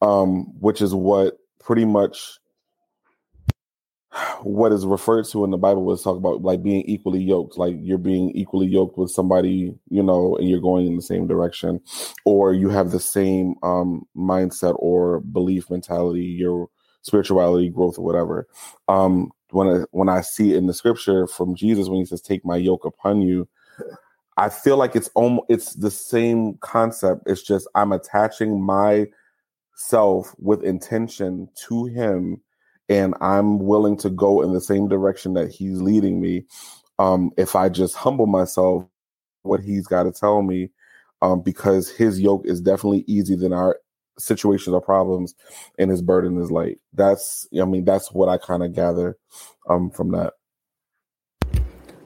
[0.02, 2.38] um, which is what pretty much
[4.42, 7.76] what is referred to in the Bible was talk about like being equally yoked, like
[7.80, 11.80] you're being equally yoked with somebody, you know, and you're going in the same direction,
[12.24, 16.68] or you have the same um, mindset or belief mentality, your
[17.02, 18.48] spirituality growth or whatever.
[18.88, 22.20] Um, when I, when I see it in the scripture from Jesus when he says,
[22.20, 23.48] "Take my yoke upon you,"
[24.40, 27.22] I feel like it's almost it's the same concept.
[27.26, 32.40] It's just I'm attaching myself with intention to Him
[32.90, 36.44] and I'm willing to go in the same direction that he's leading me.
[36.98, 38.84] Um, if I just humble myself,
[39.42, 40.70] what he's got to tell me,
[41.22, 43.78] um, because his yoke is definitely easy than our
[44.18, 45.34] situations or problems,
[45.78, 46.78] and his burden is light.
[46.92, 49.16] That's, I mean, that's what I kind of gather
[49.68, 50.32] um, from that.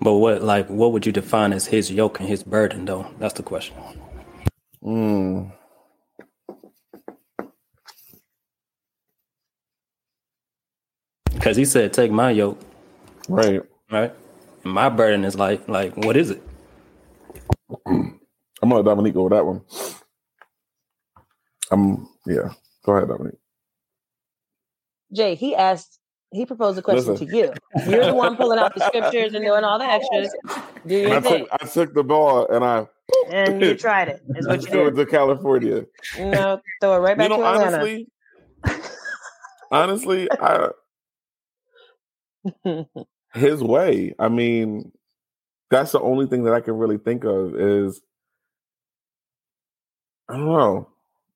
[0.04, 3.06] But what, like, what would you define as his yoke and his burden, though?
[3.18, 3.74] That's the question.
[4.84, 5.50] Mm.
[11.32, 12.60] Because he said, "Take my yoke."
[13.30, 13.62] Right.
[13.90, 14.12] Right.
[14.62, 16.42] And my burden is like, like, what is it?
[17.86, 18.20] I'm
[18.62, 19.62] gonna let Dominique go with that one.
[21.70, 22.52] I'm yeah.
[22.84, 23.38] Go ahead, Dominique.
[25.14, 25.98] Jay, he asked,
[26.34, 27.28] he proposed a question Listen.
[27.28, 27.52] to you.
[27.88, 30.34] You're the one pulling out the scriptures and doing all the extras.
[30.86, 31.46] Do And I your thing.
[31.46, 32.86] took I took the ball and I
[33.30, 34.20] And you tried it.
[34.36, 35.06] Is what you threw it did.
[35.06, 35.86] to California.
[36.18, 37.76] You know, throw it right back you know, to Atlanta.
[37.76, 38.08] honestly,
[39.70, 40.70] honestly, I
[43.34, 44.14] his way.
[44.18, 44.92] I mean,
[45.70, 48.00] that's the only thing that I can really think of is
[50.28, 50.88] I don't know.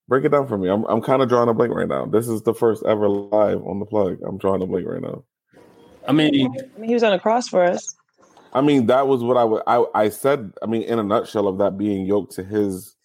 [0.09, 0.69] Break it down for me.
[0.69, 2.07] I'm I'm kind of drawing a blank right now.
[2.07, 4.19] This is the first ever live on the plug.
[4.27, 5.25] I'm drawing a blank right now.
[6.07, 7.95] I mean, I mean, he was on a cross for us.
[8.55, 10.53] I mean, that was what I would I I said.
[10.63, 12.97] I mean, in a nutshell, of that being yoked to his,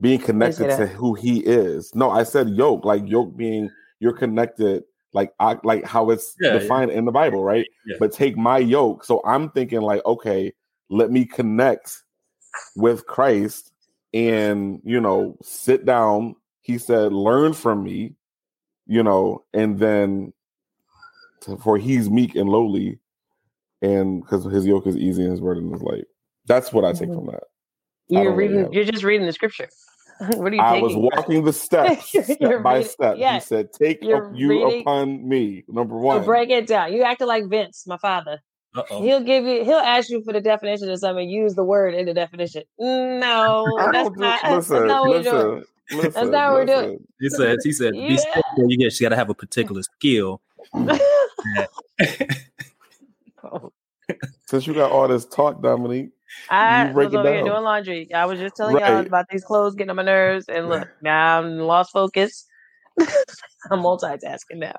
[0.00, 1.92] being connected to who he is.
[1.94, 6.52] No, I said yoke, like yoke being you're connected, like I like how it's Yeah,
[6.52, 6.58] yeah.
[6.60, 7.66] defined in the Bible, right?
[7.84, 7.96] Yeah.
[7.98, 9.02] But take my yoke.
[9.02, 10.52] So I'm thinking like, okay,
[10.88, 12.02] let me connect
[12.76, 13.71] with Christ,
[14.12, 16.36] and you know, sit down.
[16.60, 18.14] He said, learn from me,
[18.86, 20.32] you know, and then
[21.60, 23.00] for he's meek and lowly
[23.82, 26.04] and because his yoke is easy and his burden is light.
[26.46, 27.18] That's what I take mm-hmm.
[27.18, 27.44] from that.
[28.08, 28.72] You're don't really reading.
[28.72, 29.68] You're just reading the scripture.
[30.18, 33.16] what are you I was walking the steps step by reading- step.
[33.18, 36.24] yeah, he said, "Take up you reading- upon me." Number one.
[36.24, 36.92] break it down.
[36.92, 38.40] You acted like Vince, my father.
[38.74, 39.02] Uh-oh.
[39.02, 39.64] He'll give you.
[39.64, 41.28] He'll ask you for the definition of something.
[41.28, 42.62] Use the word in the definition.
[42.78, 45.64] No, that's don't listen, that's not what we're doing.
[45.90, 46.98] listen, listen, not what we're doing.
[47.20, 48.40] he said, he said, to be Yeah.
[48.56, 50.40] you get, you got to have a particular skill.
[54.46, 56.10] Since you got all this talk, Dominique,
[56.48, 58.12] I You break was it over here doing laundry.
[58.12, 59.06] I was just telling y'all Right.
[59.06, 62.46] about these clothes getting on my nerves, and look, now I'm lost focus.
[63.70, 64.76] I'm multitasking now.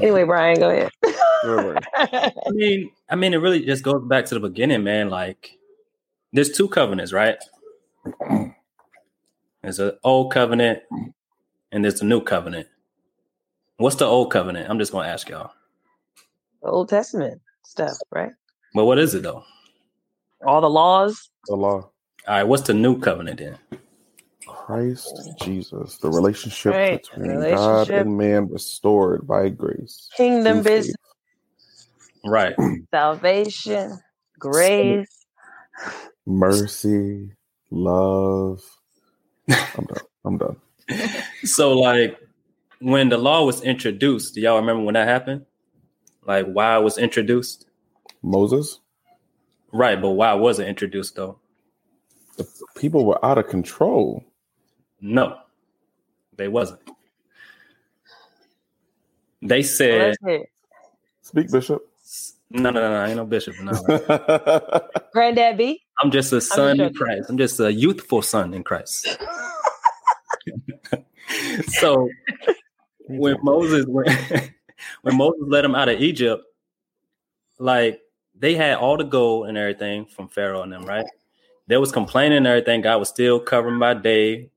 [0.00, 0.90] Anyway, Brian, go ahead.
[1.44, 5.10] I mean, I mean, it really just goes back to the beginning, man.
[5.10, 5.58] Like,
[6.32, 7.36] there's two covenants, right?
[9.62, 10.80] There's an old covenant
[11.70, 12.68] and there's a new covenant.
[13.76, 14.68] What's the old covenant?
[14.68, 15.52] I'm just gonna ask y'all.
[16.62, 18.32] Old Testament stuff, right?
[18.74, 19.42] But what is it though?
[20.46, 21.30] All the laws.
[21.46, 21.90] the law, All
[22.26, 23.58] right, what's the new covenant then?
[24.46, 30.96] Christ Jesus, the relationship Right, between God and man restored by grace, Kingdom through business,
[32.24, 32.56] Right.
[32.92, 34.00] salvation,
[34.38, 35.08] grace.
[36.26, 37.30] mercy,
[37.70, 38.62] love.
[39.76, 40.00] I'm done.
[40.24, 40.56] I'm done.
[41.44, 42.18] So, like,
[42.80, 45.46] when the law was introduced, do y'all remember when that happened?
[46.26, 47.66] Like, why it was introduced?
[48.22, 48.80] Moses,
[49.72, 51.38] Right, but why was it introduced though?
[52.36, 54.24] the people were out of control.
[55.02, 55.38] No,
[56.36, 56.80] they wasn't.
[59.42, 60.48] They said, let's hear it.
[61.22, 61.84] Speak, Bishop.
[62.50, 63.56] no, no, no, no, I ain't no bishop.
[63.60, 63.74] No.
[65.12, 65.82] Granddad B.
[66.00, 66.94] I'm just a son in.
[66.94, 67.28] Christ.
[67.28, 69.08] I'm just a youthful son in Christ.
[71.66, 72.08] so
[73.08, 74.06] when Moses when,
[75.02, 76.44] when Moses led them out of Egypt,
[77.58, 78.00] like
[78.38, 81.06] they had all the gold and everything from Pharaoh and them, right?
[81.66, 82.82] They was complaining and everything.
[82.82, 84.50] God was still covering by day,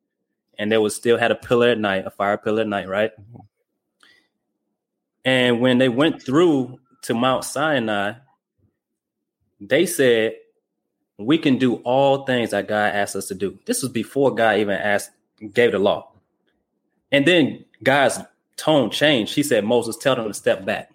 [0.58, 3.12] and they was still had a pillar at night, a fire pillar at night, right?
[5.24, 8.14] And when they went through to Mount Sinai,
[9.60, 10.36] they said,
[11.18, 14.60] "We can do all things that God asked us to do." This was before God
[14.60, 15.12] even asked,
[15.54, 16.12] gave the law.
[17.12, 18.20] And then God's
[18.58, 19.36] tone changed.
[19.36, 20.92] He said, Moses, tell them to step back.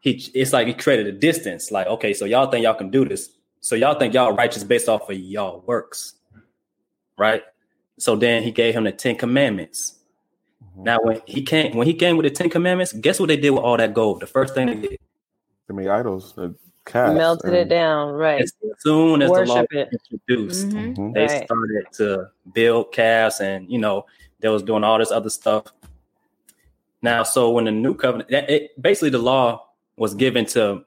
[0.00, 3.04] He it's like he created a distance, like, okay, so y'all think y'all can do
[3.04, 3.30] this.
[3.60, 6.14] So y'all think y'all righteous based off of y'all works.
[7.18, 7.42] Right?
[8.00, 9.98] So then he gave him the Ten Commandments.
[10.74, 13.50] Now when he came when he came with the Ten Commandments, guess what they did
[13.50, 14.20] with all that gold?
[14.20, 14.98] The first thing they did,
[15.68, 16.50] They made idols, uh,
[16.86, 18.40] calves, Melted it down, right?
[18.42, 20.96] as soon as the law was introduced, Mhm.
[20.96, 21.14] Mhm.
[21.14, 21.44] they Right.
[21.44, 24.06] started to build calves and you know
[24.40, 25.64] they was doing all this other stuff
[27.02, 30.84] now so when the new covenant that- it, basically the law was given to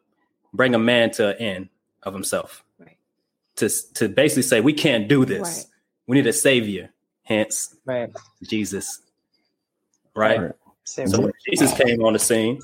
[0.54, 1.70] bring a man to an end
[2.02, 2.98] of himself Right.
[3.58, 5.66] to to basically say we can't do this Right.
[6.08, 6.90] we need a savior
[7.24, 8.10] hence Right.
[8.44, 9.02] jesus
[10.16, 10.52] right Right.
[10.84, 11.08] Same.
[11.08, 12.60] so when jesus came on the scene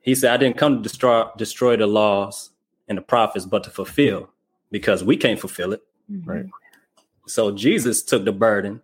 [0.00, 2.50] he said i didn't come to destroy destroy the laws
[2.88, 4.30] and the prophets but to fulfill
[4.70, 5.82] because we can't fulfill it
[6.24, 6.46] Right.
[7.26, 8.82] so Jesus took the burden,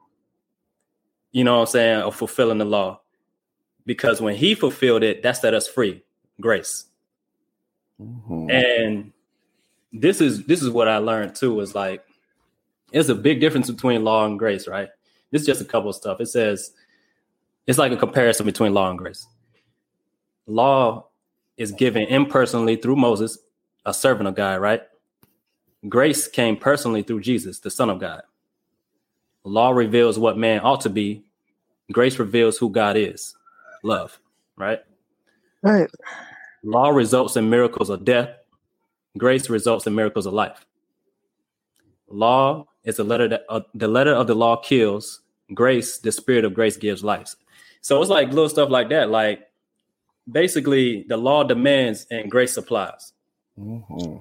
[1.32, 3.00] you know what I'm saying, of fulfilling the law.
[3.84, 6.04] Because when he fulfilled it, that set us free.
[6.40, 6.84] Grace.
[8.00, 8.48] Mhm.
[8.52, 9.12] And
[9.92, 12.05] this is this is what I learned too, is like
[12.92, 14.88] there's a big difference between law and grace, right?
[15.30, 16.20] This is just a couple of stuff.
[16.20, 16.72] It says
[17.66, 19.26] it's like a comparison between law and grace.
[20.46, 21.08] Law
[21.56, 23.38] is given impersonally through Moses,
[23.84, 24.82] a servant of God, right?
[25.88, 28.22] Grace came personally through Jesus, the Son of God.
[29.44, 31.24] Law reveals what man ought to be.
[31.92, 33.34] Grace reveals who God is.
[33.82, 34.18] Love,
[34.56, 34.80] right?
[35.62, 35.88] Right.
[36.64, 38.30] Law results in miracles of death.
[39.16, 40.66] Grace results in miracles of life.
[42.08, 45.20] Law is the letter that uh, the letter of the law kills.
[45.52, 47.34] Grace, the spirit of grace, gives life.
[47.82, 49.10] So it's like little stuff like that.
[49.10, 49.46] Like
[50.30, 53.12] basically, the law demands and grace supplies.
[53.58, 54.16] Mm-hmm.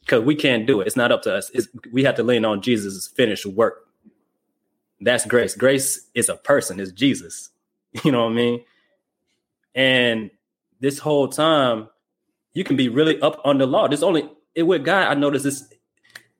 [0.00, 0.86] Because we can't do it.
[0.86, 1.50] It's not up to us.
[1.54, 3.86] It's, we have to lean on Jesus' finished work.
[5.00, 5.54] That's grace.
[5.54, 6.78] Grace is a person.
[6.78, 7.50] It's Jesus.
[8.04, 8.64] You know what I mean?
[9.74, 10.30] And
[10.80, 11.90] this whole time,
[12.54, 13.86] you can be really up on the law.
[13.86, 15.08] There's only it with God.
[15.08, 15.68] I noticed this.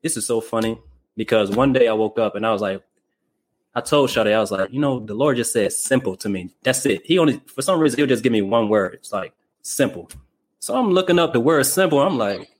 [0.00, 0.78] This is so funny
[1.16, 2.82] because one day I woke up and I was like,
[3.74, 6.50] I told Shardé, I was like, you know, the Lord just said simple to me.
[6.62, 7.02] That's it.
[7.04, 8.94] He only for some reason he'll just give me one word.
[8.94, 10.10] It's like simple.
[10.58, 12.00] So I'm looking up the word simple.
[12.00, 12.50] I'm like,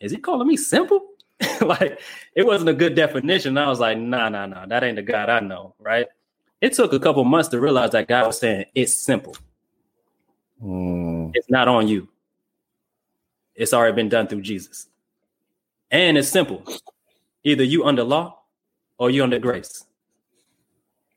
[0.00, 1.00] is he calling me simple?
[1.60, 2.00] like
[2.34, 3.58] it wasn't a good definition.
[3.58, 6.06] I was like, nah, nah, nah, that ain't the God I know, right?
[6.60, 9.36] It took a couple months to realize that God was saying it's simple.
[10.62, 11.32] Mm.
[11.34, 12.08] It's not on you.
[13.54, 14.86] It's already been done through Jesus.
[15.90, 16.64] And it's simple.
[17.44, 18.38] Either you under law
[18.98, 19.84] or you under grace.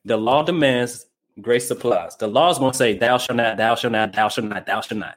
[0.05, 1.05] The law demands,
[1.41, 2.15] grace supplies.
[2.17, 4.65] The law is going to say, thou shalt not, thou shalt not, thou shalt not,
[4.65, 5.15] thou shalt not.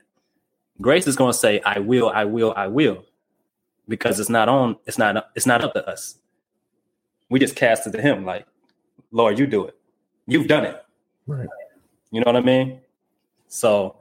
[0.81, 3.05] Grace is going to say, I will, I will, I will.
[3.89, 6.17] Because it's not on, it's not, it's not up to us.
[7.29, 8.47] We just cast it to him, like,
[9.13, 9.77] Lord, you do it.
[10.27, 10.83] You've done it.
[11.27, 11.49] Right.
[12.11, 12.81] You know what I mean?
[13.49, 13.97] So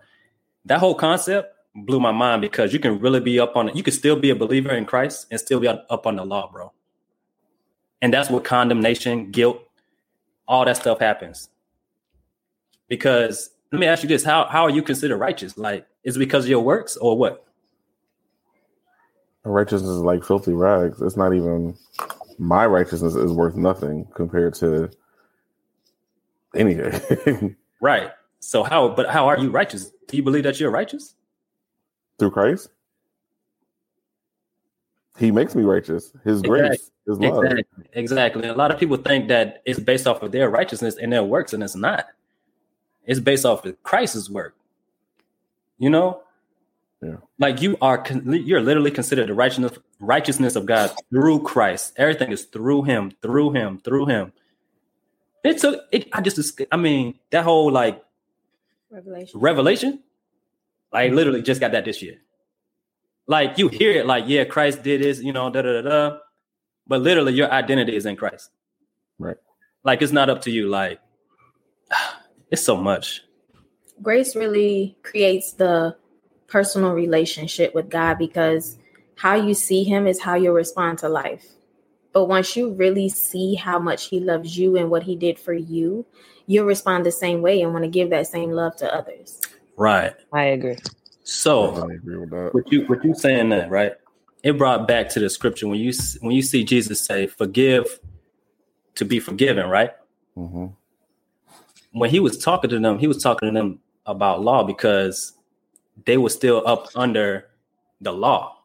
[0.65, 3.75] that whole concept blew my mind because you can really be up on it.
[3.75, 6.51] You can still be a believer in Christ and still be up on the law,
[6.51, 6.71] bro.
[8.01, 9.61] And that's what condemnation, guilt,
[10.47, 11.49] all that stuff happens.
[12.87, 15.57] Because let me ask you this: how how are you considered righteous?
[15.57, 17.45] Like, is it because of your works or what?
[19.43, 21.01] Righteousness is like filthy rags.
[21.01, 21.77] It's not even
[22.37, 24.89] my righteousness is worth nothing compared to
[26.55, 27.55] anything.
[27.81, 28.11] right.
[28.39, 28.89] So how?
[28.89, 29.91] But how are you righteous?
[30.07, 31.15] Do you believe that you're righteous
[32.17, 32.69] through Christ?
[35.19, 36.11] He makes me righteous.
[36.23, 36.49] His Exactly.
[36.49, 37.43] grace, His love.
[37.43, 37.85] Exactly.
[37.93, 38.47] Exactly.
[38.47, 41.51] A lot of people think that it's based off of their righteousness and their works,
[41.53, 42.07] and it's not.
[43.05, 44.55] It's based off of Christ's work.
[45.77, 46.21] You know,
[47.01, 47.17] Yeah.
[47.37, 51.93] like you are, con- you're literally considered the righteousness righteousness of God through Christ.
[51.97, 54.31] Everything is through Him, through Him, through Him.
[55.43, 55.83] It took.
[55.91, 58.01] It, I just, I mean, that whole like
[58.91, 59.39] Revelation.
[59.39, 60.03] revelation,
[60.93, 62.17] like literally just got that this year.
[63.29, 66.17] Like you hear it, like yeah, Christ did this, you know, da da da da.
[66.87, 68.49] But literally, your identity is in Christ.
[69.19, 69.37] Right.
[69.83, 70.67] Like it's not up to you.
[70.67, 70.99] Like
[72.51, 73.21] it's so much.
[74.01, 75.95] grace really creates the
[76.47, 78.79] personal relationship with God because
[79.15, 81.45] how you see him is how you respond to life.
[82.13, 85.53] But once you really see how much he loves you and what he did for
[85.53, 86.03] you,
[86.47, 89.39] you'll respond the same way and want to give that same love to others.
[89.77, 90.15] Right.
[90.33, 90.77] I agree.
[91.29, 92.51] So I agree with that.
[92.53, 93.93] with you, with you saying that, right?
[94.43, 97.99] It brought back to the scripture when you when you see Jesus say, "Forgive
[98.95, 99.91] to be forgiven," right?
[100.35, 100.67] hmm
[101.91, 105.33] when he was talking to them, he was talking to them about law because
[106.05, 107.47] they were still up under
[108.01, 108.57] the law.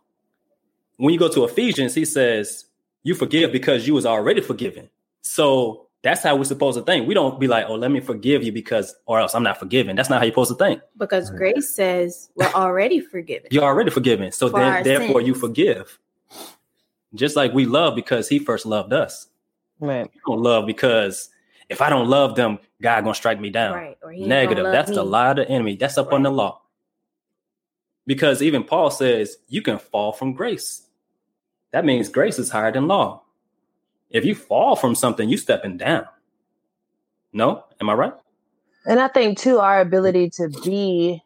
[0.96, 2.66] When you go to Ephesians, he says,
[3.02, 4.90] You forgive because you was already forgiven.
[5.22, 7.08] So that's how we're supposed to think.
[7.08, 9.96] We don't be like, Oh, let me forgive you because, or else I'm not forgiven.
[9.96, 10.80] That's not how you're supposed to think.
[10.98, 11.38] Because Right.
[11.54, 13.48] grace says we're already forgiven.
[13.50, 14.30] You're already forgiven.
[14.30, 15.98] So For then, our therefore, you forgive.
[17.14, 19.28] Just like we love because he first loved us.
[19.80, 20.04] Right.
[20.12, 21.30] We don't love because
[21.70, 23.74] if I don't love them, God gonna strike me down.
[23.74, 23.98] Right.
[24.02, 24.58] Or Negative.
[24.58, 25.10] gonna love That's the me.
[25.10, 25.76] lie of the enemy.
[25.76, 26.60] That's up on the law.
[28.06, 30.82] Because even Paul says you can fall from grace.
[31.72, 33.22] That means grace is higher than law.
[34.14, 36.06] If you fall from something, you stepping down.
[37.32, 37.64] No?
[37.80, 38.12] Am I right?
[38.86, 41.20] And I think too, our ability to be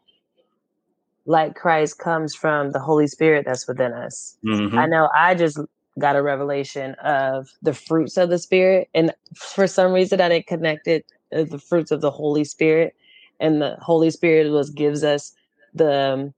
[1.27, 4.35] like Christ comes from the Holy Spirit that's within us.
[4.43, 4.75] Mhm.
[4.75, 5.59] I know I just
[5.99, 10.47] got a revelation of the fruits of the Spirit, and for some reason I didn't
[10.47, 12.95] connect it the fruits of the Holy Spirit,
[13.39, 15.31] and the Holy Spirit was gives us
[15.75, 16.33] the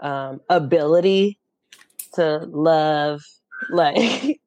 [0.00, 1.38] um, ability
[2.14, 3.22] to love,
[3.68, 4.40] like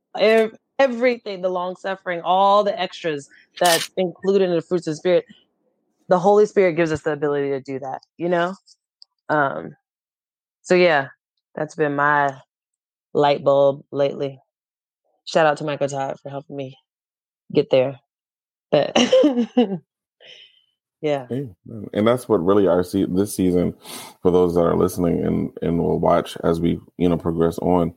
[0.82, 3.30] everything, the long suffering, all the extras
[3.60, 5.26] that's included in the fruits of the Spirit.
[6.08, 8.56] The Holy Spirit gives us the ability to do that, you know.
[9.30, 9.76] Um,
[10.62, 11.10] so yeah,
[11.56, 12.36] that's been my
[13.14, 14.40] light bulb lately.
[15.26, 16.78] Shout out to Michael Todd for helping me
[17.54, 18.00] get there.
[18.72, 18.92] But
[21.02, 23.76] yeah, and that's what really our se- this season
[24.22, 27.94] for those that are listening and and will watch as we you know progress on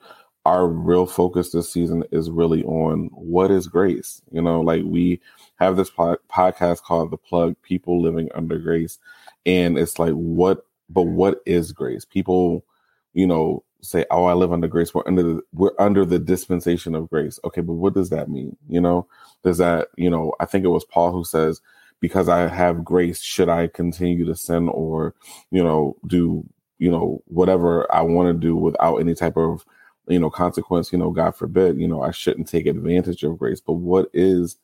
[0.47, 5.21] our real focus this season is really on what is grace you know like we
[5.57, 8.99] have this po- podcast called the plug people living under grace
[9.47, 12.05] and it's like what but what is grace?
[12.05, 12.65] People,
[13.13, 16.95] you know, say, "Oh, I live under grace." We're under the we're under the dispensation
[16.95, 17.39] of grace.
[17.45, 18.57] Okay, but what does that mean?
[18.69, 19.07] You know,
[19.43, 20.35] does that you know?
[20.41, 21.61] I think it was Paul who says,
[22.01, 25.15] "Because I have grace, should I continue to sin or
[25.51, 26.45] you know do
[26.79, 29.65] you know whatever I want to do without any type of
[30.09, 30.93] you know consequence?
[30.93, 31.79] You know, God forbid.
[31.79, 33.61] You know, I shouldn't take advantage of grace.
[33.61, 34.57] But what is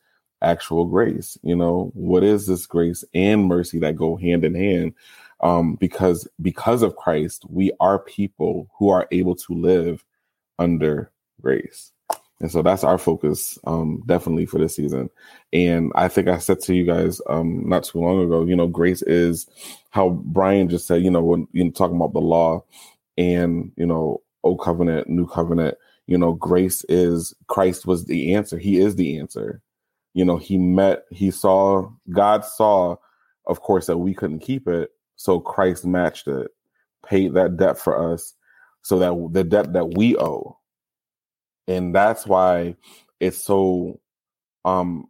[0.42, 1.38] actual grace?
[1.42, 4.94] You know, what is this grace and mercy that go hand in hand?
[5.40, 10.04] um, because because of Christ, we are people who are able to live
[10.58, 11.10] under
[11.40, 11.92] grace.
[12.40, 15.10] And so that's our focus, um, definitely for this season.
[15.52, 18.66] And I think I said to you guys um, not too long ago, you know,
[18.66, 19.46] grace is
[19.90, 22.64] how Brian just said, you know, when you know, talking about the law
[23.18, 25.76] and, you know, old covenant, new covenant,
[26.06, 28.58] you know, grace is Christ was the answer.
[28.58, 29.62] He is the answer.
[30.12, 32.96] You know, he met, he saw, God saw,
[33.46, 34.90] of course, that we couldn't keep it.
[35.16, 36.50] So Christ matched it,
[37.06, 38.34] paid that debt for us,
[38.82, 40.58] so that the debt that we owe.
[41.68, 42.74] And that's why
[43.20, 44.00] it's so
[44.64, 45.06] um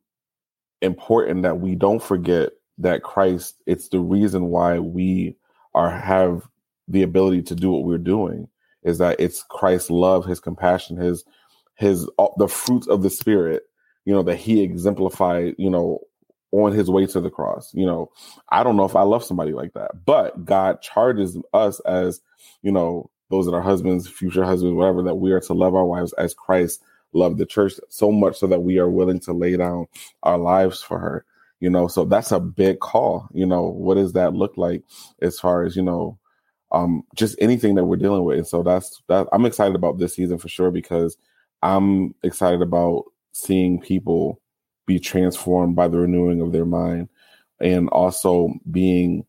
[0.83, 5.37] important that we don't forget that Christ, it's the reason why we
[5.75, 6.47] are have
[6.89, 8.49] the ability to do what we're doing
[8.83, 11.25] is that it's Christ's love, his compassion, his
[11.75, 13.63] his uh, the fruits of the spirit,
[14.05, 16.01] you know, that he exemplified, you know,
[16.53, 17.73] on his way to the cross.
[17.75, 18.11] You know,
[18.51, 22.21] I don't know if I love somebody like that, but God charges us as,
[22.63, 25.85] you know, those that are husbands, future husbands, whatever, that we are to love our
[25.87, 29.57] wives as Christ loved the church so much so that we are willing to lay
[29.57, 29.87] down
[30.23, 31.25] our lives for her.
[31.61, 33.29] You know, so that's a big call.
[33.33, 34.83] You know, what does that look like
[35.21, 36.19] as far as, you know,
[36.73, 38.39] um, just anything that we're dealing with.
[38.39, 41.17] And so that's that I'm excited about this season for sure because
[41.63, 44.41] I'm excited about seeing people
[44.87, 47.09] be transformed by the renewing of their mind
[47.61, 49.25] and also being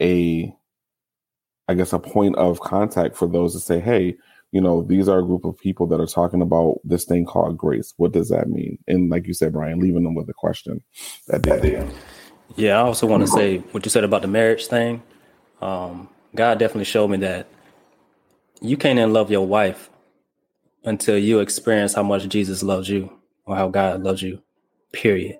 [0.00, 0.54] a
[1.68, 4.16] i guess a point of contact for those to say hey
[4.52, 7.56] you know these are a group of people that are talking about this thing called
[7.56, 7.94] grace.
[7.96, 8.78] What does that mean?
[8.86, 10.82] And like you said brian leaving them with a question
[11.28, 11.86] that day
[12.56, 15.02] yeah i also want to say what you said about the marriage thing.
[15.60, 17.46] Um, god definitely showed me that
[18.60, 19.90] you can't even love your wife
[20.84, 23.12] until you experience how much jesus loves you
[23.46, 24.42] or how god loves you
[24.92, 25.38] period.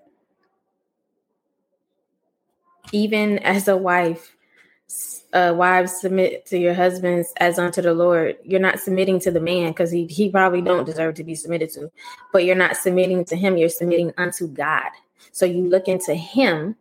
[2.91, 4.35] Even as a wife,
[5.33, 8.37] uh, wives submit to your husbands as unto the Lord.
[8.45, 11.71] You're not submitting to the man because he he probably don't deserve to be submitted
[11.71, 11.91] to,
[12.33, 13.57] but you're not submitting to him.
[13.57, 14.91] You're submitting unto God.
[15.31, 16.77] So you look into him,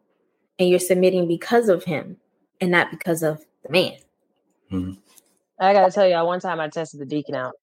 [0.59, 2.17] and you're submitting because of him,
[2.59, 3.93] and not because of the man.
[4.71, 4.93] Mm-hmm.
[5.59, 7.53] I gotta tell y'all, one time I tested the deacon out.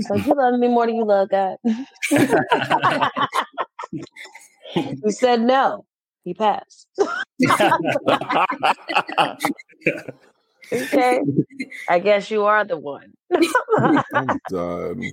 [0.00, 1.56] So you love me more than you love God.
[4.74, 5.86] he said no.
[6.24, 6.88] He passed.
[10.72, 11.20] okay.
[11.88, 13.12] I guess you are the one.
[13.78, 15.12] I'm done.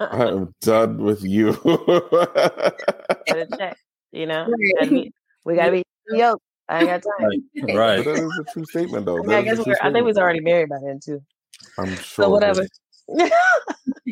[0.00, 1.52] I'm done with you.
[4.12, 4.46] you know,
[5.44, 6.42] we gotta be yoked.
[6.70, 7.28] I ain't got time.
[7.66, 7.76] Right.
[7.76, 8.04] right.
[8.04, 9.18] But that is a true statement, though.
[9.18, 11.20] I, mean, I guess we're, I think we was already married by then, too.
[11.76, 12.24] I'm sure.
[12.24, 12.66] So whatever.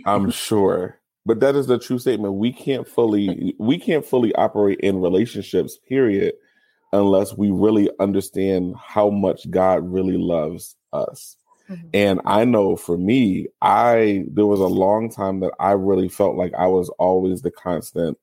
[0.06, 0.98] I'm sure.
[1.24, 2.34] But that is the true statement.
[2.34, 6.34] We can't fully we can't fully operate in relationships, period,
[6.92, 11.36] unless we really understand how much God really loves us.
[11.68, 11.88] Mm-hmm.
[11.92, 16.36] And I know for me, I there was a long time that I really felt
[16.36, 18.18] like I was always the constant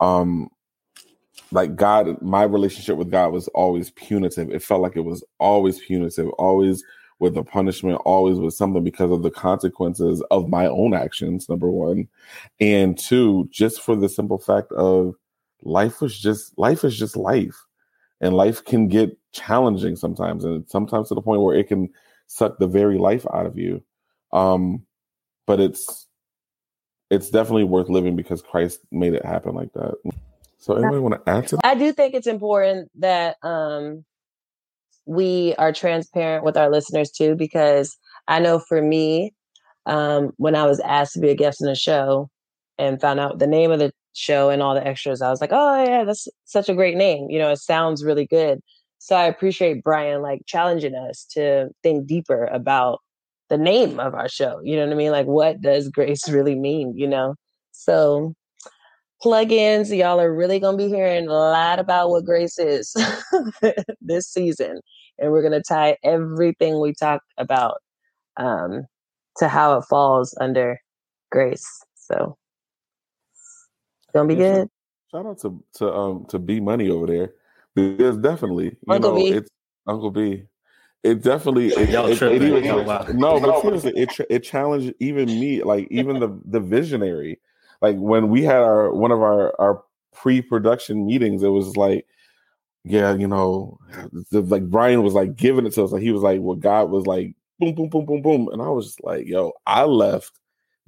[0.00, 0.48] um
[1.52, 4.50] like God my relationship with God was always punitive.
[4.50, 6.84] It felt like it was always punitive, always
[7.18, 11.70] with a punishment, always with something because of the consequences of my own actions, number
[11.70, 12.08] one.
[12.60, 15.14] And two, just for the simple fact of
[15.62, 17.56] life was just life is just life.
[18.22, 21.88] And life can get challenging sometimes, and sometimes to the point where it can
[22.26, 23.82] suck the very life out of you.
[24.32, 24.84] Um,
[25.46, 26.06] but it's
[27.10, 29.94] it's definitely worth living because Christ made it happen like that.
[30.60, 31.66] So anybody want to add to that?
[31.66, 34.04] I do think it's important that um
[35.06, 37.96] we are transparent with our listeners too, because
[38.28, 39.34] I know for me,
[39.86, 42.28] um, when I was asked to be a guest in a show
[42.78, 45.50] and found out the name of the show and all the extras, I was like,
[45.52, 47.28] oh yeah, that's such a great name.
[47.30, 48.60] You know, it sounds really good.
[48.98, 53.00] So I appreciate Brian like challenging us to think deeper about
[53.48, 54.60] the name of our show.
[54.62, 55.10] You know what I mean?
[55.10, 56.94] Like, what does grace really mean?
[56.96, 57.34] You know?
[57.72, 58.34] So
[59.22, 62.94] plugins, y'all are really going to be hearing a lot about what grace is
[64.00, 64.80] this season
[65.18, 67.76] and we're going to tie everything we talk about
[68.36, 68.86] um,
[69.36, 70.78] to how it falls under
[71.30, 71.66] grace.
[71.94, 72.36] So
[74.02, 74.68] it's gonna be yeah, good.
[75.12, 77.32] Shout out to to um to B Money over there
[77.74, 79.28] because definitely you Uncle know B.
[79.28, 79.50] it's
[79.86, 80.44] Uncle B.
[81.04, 82.42] it definitely it, Y'all it, tripping.
[82.42, 86.60] it even, Oh, no, but seriously, it it challenged even me, like even the the
[86.60, 87.40] visionary.
[87.82, 92.06] Like when we had our one of our our pre production meetings, it was like,
[92.84, 93.78] yeah, you know,
[94.30, 96.90] the, like Brian was like giving it to us, like he was like, well, God
[96.90, 100.32] was like, boom, boom, boom, boom, boom, and I was just like, yo, I left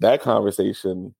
[0.00, 1.14] that conversation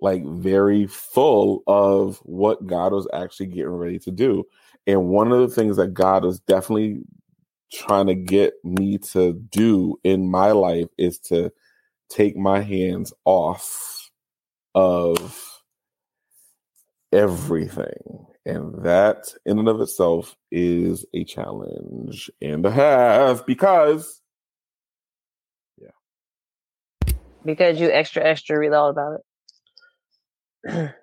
[0.00, 4.44] like very full of what God was actually getting ready to do.
[4.86, 7.02] And one of the things that God was definitely
[7.72, 11.50] trying to get me to do in my life is to
[12.10, 13.93] take my hands off
[14.74, 15.62] of
[17.12, 18.26] everything.
[18.46, 24.20] And that in and of itself is a challenge and a half because
[25.78, 27.14] yeah.
[27.44, 29.20] because you extra extra read all about
[30.64, 30.94] it.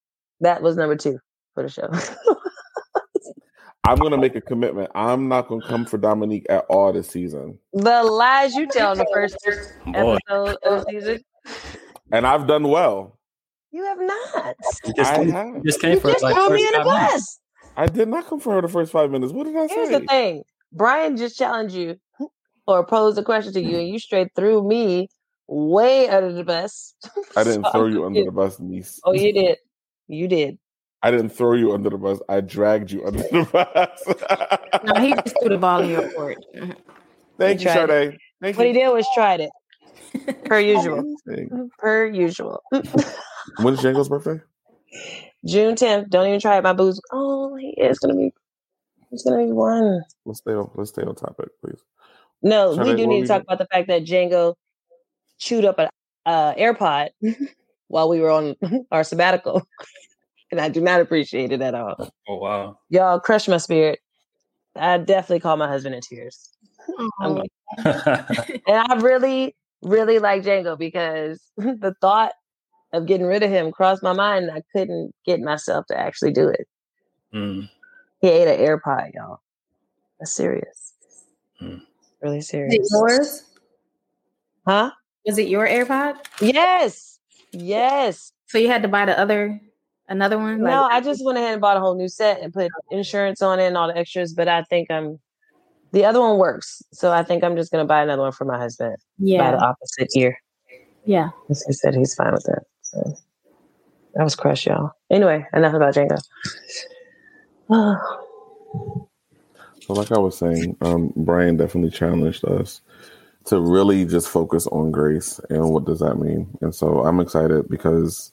[0.40, 1.18] that was number two
[1.54, 1.90] for the show.
[3.84, 4.90] I'm gonna make a commitment.
[4.94, 7.58] I'm not gonna come for Dominique at all this season.
[7.72, 9.36] the lies you tell in the first
[9.86, 11.20] episode of the season,
[12.10, 13.15] And I've done well.
[13.76, 14.56] You have not.
[14.86, 15.64] you just, I you have.
[15.66, 17.12] just came You for just like threw me in a five minutes.
[17.12, 17.40] bus.
[17.76, 19.34] I did not come for her the first five minutes.
[19.34, 19.74] What did I Here's say?
[19.74, 20.42] Here's the thing.
[20.72, 21.96] Brian just challenged you
[22.66, 25.08] or posed a question to you, and you straight threw me
[25.46, 26.94] way under the bus.
[27.36, 28.98] I didn't So throw you under the bus, niece.
[29.04, 29.58] Oh, you did.
[30.08, 30.56] You did.
[31.02, 32.18] I didn't throw you under the bus.
[32.30, 34.82] I dragged you under the bus.
[34.84, 36.38] No, he just threw the ball in your court.
[37.38, 38.16] Thank He you, tried Shardé.
[38.40, 39.50] Thank What he did was tried it.
[40.46, 41.04] Per usual.
[41.78, 42.62] Per usual.
[43.60, 44.40] When's Django's birthday?
[45.46, 46.08] June 10th.
[46.10, 46.62] Don't even try it.
[46.64, 47.00] My boo's.
[47.12, 48.32] Oh, he is gonna be.
[49.10, 50.02] He's gonna be one.
[50.24, 50.70] Let's stay on.
[50.74, 51.80] Let's stay on topic, please.
[52.42, 53.54] No, Shall we I- do need to talk got?
[53.54, 54.54] about the fact that Django
[55.38, 55.88] chewed up an
[56.26, 57.10] uh, AirPod
[57.88, 58.56] while we were on
[58.90, 59.62] our sabbatical,
[60.50, 62.10] and I do not appreciate it at all.
[62.28, 62.78] Oh wow.
[62.90, 64.00] Y'all crushed my spirit.
[64.74, 66.50] I definitely called my husband in tears.
[67.20, 67.40] I'm
[67.84, 67.88] and
[68.66, 72.32] I really, really like Django because the thought
[72.96, 74.48] of getting rid of him crossed my mind.
[74.48, 76.66] And I couldn't get myself to actually do it.
[77.34, 77.68] Mm.
[78.20, 79.40] He ate an AirPod, y'all.
[80.18, 80.94] That's serious.
[81.58, 81.78] Hmm.
[82.22, 82.74] Really Was serious.
[82.74, 83.44] it yours?
[84.66, 84.90] Huh?
[85.26, 86.16] Was it your AirPod?
[86.40, 87.18] Yes.
[87.52, 88.32] Yes.
[88.46, 89.60] So you had to buy the other,
[90.08, 90.62] another one?
[90.62, 93.58] No, I just went ahead and bought a whole new set and put insurance on
[93.58, 94.32] it and all the extras.
[94.32, 95.18] But I think I'm
[95.92, 98.58] the other one works, so I think I'm just gonna buy another one for my
[98.58, 98.96] husband.
[99.18, 100.38] Buy yeah, the opposite ear.
[101.04, 101.30] yeah.
[101.48, 102.62] He said he's fine with that.
[102.92, 103.16] So
[104.14, 104.92] that was crush, y'all.
[105.10, 106.18] Anyway, enough about Django.
[109.82, 112.80] So, like I was saying, um, Brian definitely challenged us
[113.46, 116.48] to really just focus on grace and what does that mean.
[116.60, 118.32] And so, I'm excited because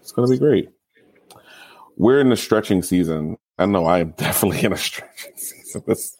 [0.00, 0.70] it's going to be great.
[1.96, 3.36] We're in the stretching season.
[3.58, 5.82] I know I am definitely in a stretching season.
[5.86, 6.16] This,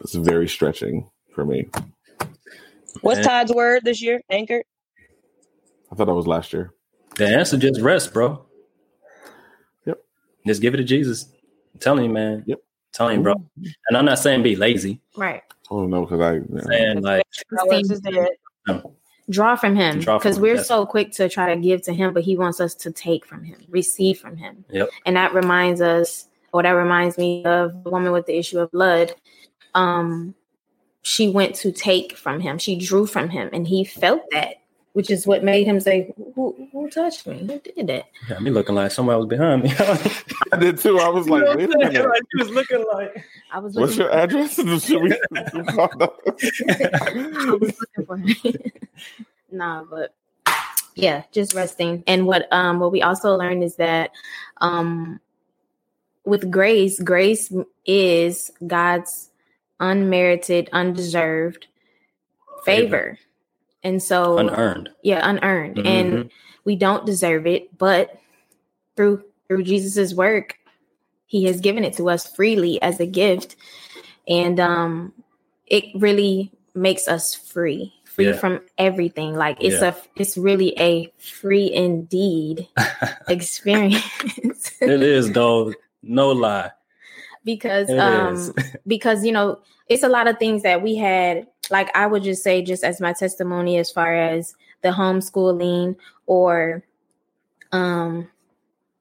[0.00, 1.68] this is very stretching for me.
[3.02, 4.22] What's Todd's word this year?
[4.30, 4.64] Anchored.
[5.96, 6.74] I thought that was last year.
[7.16, 8.44] the answer just rest, bro.
[9.86, 9.98] Yep.
[10.46, 11.32] Just give it to Jesus.
[11.72, 12.44] I'm telling you, man.
[12.46, 12.60] Yep.
[12.92, 13.34] telling you, bro.
[13.88, 15.00] And I'm not saying be lazy.
[15.16, 15.42] Right.
[15.70, 18.28] Oh no, because I I'm saying like That works is dead.
[19.30, 20.68] Draw from him because we're yes.
[20.68, 23.42] so quick to try to give to him, but he wants us to take from
[23.42, 24.66] him, receive from him.
[24.70, 24.90] Yep.
[25.06, 28.70] And that reminds us, or that reminds me of the woman with the issue of
[28.70, 29.14] blood.
[29.74, 30.34] Um,
[31.00, 32.58] she went to take from him.
[32.58, 34.56] She drew from him, and he felt that,
[34.96, 37.40] which is what made him say, "Who, who touched me?
[37.40, 39.70] Who did that?" Yeah, me looking like somebody was behind me.
[40.52, 40.98] I did too.
[40.98, 42.08] I was like, wait a minute.
[42.08, 44.54] Like, he was looking like I was What's your address?
[44.86, 46.08] Should we- I
[47.60, 48.34] was looking for him.
[49.50, 50.14] nah, but
[50.94, 52.02] yeah, just resting.
[52.06, 54.12] And what um what we also learned is that
[54.62, 55.20] um
[56.24, 57.52] with grace, grace
[57.84, 59.28] is God's
[59.78, 61.66] unmerited, undeserved
[62.64, 63.18] favor.
[63.82, 64.90] And so unearned.
[65.02, 65.78] yeah, unearned.
[65.78, 66.30] And Mhm.
[66.64, 68.18] we don't deserve it, but
[68.96, 70.58] through through Jesus's work,
[71.26, 73.54] he has given it to us freely as a gift.
[74.26, 75.12] And um
[75.66, 78.32] it really makes us free, free Yeah.
[78.38, 79.34] from everything.
[79.34, 79.94] Like it's Yeah.
[79.94, 82.66] a it's really a free indeed
[83.28, 84.72] experience.
[84.80, 85.72] it is though.
[86.02, 86.70] No lie.
[87.44, 88.52] because It um is.
[88.86, 92.42] because you know it's a lot of things that we had like i would just
[92.42, 95.96] say just as my testimony as far as the homeschooling
[96.26, 96.82] or
[97.72, 98.28] um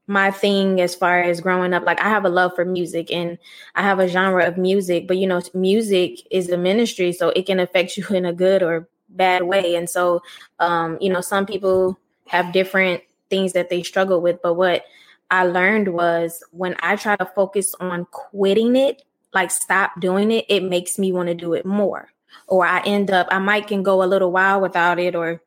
[0.07, 3.37] my thing as far as growing up like i have a love for music and
[3.75, 7.45] i have a genre of music but you know music is a ministry so it
[7.45, 10.21] can affect you in a good or bad way and so
[10.59, 11.97] um you know some people
[12.27, 14.83] have different things that they struggle with but what
[15.31, 19.03] i learned was when i try to focus on quitting it
[19.35, 22.09] like stop doing it, it makes me want to do it more.
[22.47, 25.41] Or I end up, I might can go a little while without it or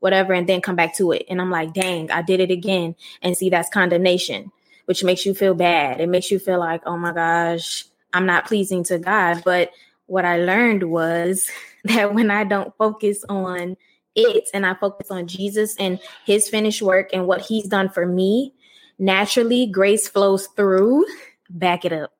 [0.00, 1.24] whatever, and then come back to it.
[1.28, 2.96] And I'm like, dang, I did it again.
[3.22, 4.50] And see, that's condemnation,
[4.86, 6.00] which makes you feel bad.
[6.00, 9.42] It makes you feel like, oh my gosh, I'm not pleasing to God.
[9.44, 9.70] But
[10.06, 11.48] what I learned was
[11.84, 13.76] that when I don't focus on
[14.14, 18.06] it and I focus on Jesus and his finished work and what he's done for
[18.06, 18.52] me,
[18.98, 21.06] naturally grace flows through.
[21.50, 22.12] Back it up.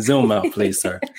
[0.00, 0.98] Zoom out, please, sir.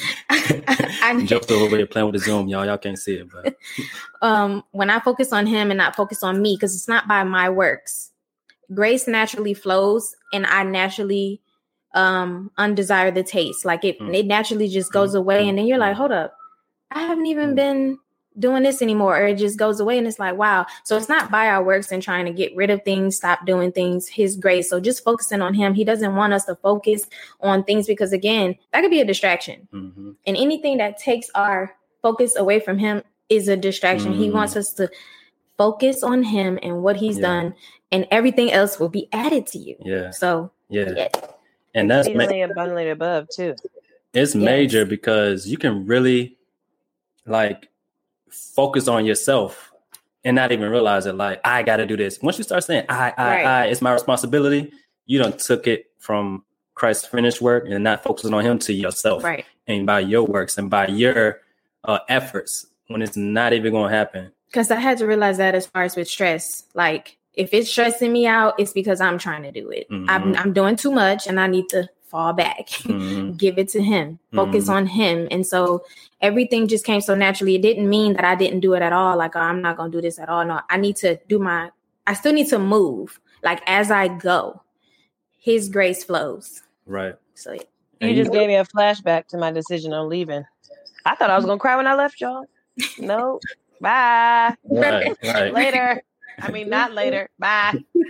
[0.30, 2.64] I, Jumped over here playing with the Zoom, y'all.
[2.64, 3.56] Y'all can't see it, but
[4.22, 7.24] um, when I focus on him and not focus on me, because it's not by
[7.24, 8.10] my works,
[8.72, 11.40] grace naturally flows, and I naturally
[11.94, 13.64] um undesire the taste.
[13.64, 14.14] Like it, mm.
[14.14, 15.18] it naturally just goes mm.
[15.18, 16.34] away, and then you're like, hold up,
[16.90, 17.56] I haven't even mm.
[17.56, 17.98] been
[18.38, 21.30] doing this anymore or it just goes away and it's like wow so it's not
[21.30, 24.70] by our works and trying to get rid of things stop doing things his grace
[24.70, 27.06] so just focusing on him he doesn't want us to focus
[27.40, 30.12] on things because again that could be a distraction mm-hmm.
[30.26, 34.22] and anything that takes our focus away from him is a distraction mm-hmm.
[34.22, 34.90] he wants us to
[35.58, 37.26] focus on him and what he's yeah.
[37.26, 37.54] done
[37.90, 41.08] and everything else will be added to you yeah so yeah, yeah.
[41.74, 43.54] and that's ma- abundantly above too
[44.14, 44.42] it's yes.
[44.42, 46.36] major because you can really
[47.26, 47.68] like
[48.32, 49.72] focus on yourself
[50.24, 52.20] and not even realize it like I gotta do this.
[52.22, 53.46] Once you start saying I, I, right.
[53.46, 54.72] I, it's my responsibility,
[55.06, 59.24] you don't took it from Christ's finished work and not focusing on him to yourself.
[59.24, 59.44] Right.
[59.66, 61.40] And by your works and by your
[61.84, 64.32] uh, efforts when it's not even gonna happen.
[64.46, 68.12] Because I had to realize that as far as with stress, like if it's stressing
[68.12, 69.88] me out, it's because I'm trying to do it.
[69.90, 70.10] Mm-hmm.
[70.10, 73.32] I'm, I'm doing too much and I need to fall back, mm-hmm.
[73.36, 74.74] give it to him, focus mm-hmm.
[74.74, 75.28] on him.
[75.30, 75.82] And so
[76.22, 77.56] everything just came so naturally.
[77.56, 79.16] It didn't mean that I didn't do it at all.
[79.18, 80.44] Like, oh, I'm not going to do this at all.
[80.44, 81.70] No, I need to do my,
[82.06, 83.20] I still need to move.
[83.42, 84.62] Like, as I go,
[85.38, 86.62] his grace flows.
[86.86, 87.16] Right.
[87.34, 87.62] So, yeah.
[88.00, 90.44] You just gave me a flashback to my decision on leaving.
[91.04, 92.44] I thought I was going to cry when I left y'all.
[92.98, 93.38] No.
[93.80, 94.54] Bye.
[94.64, 95.52] Right, right.
[95.54, 96.02] Later.
[96.40, 97.28] I mean, not later.
[97.38, 97.74] Bye.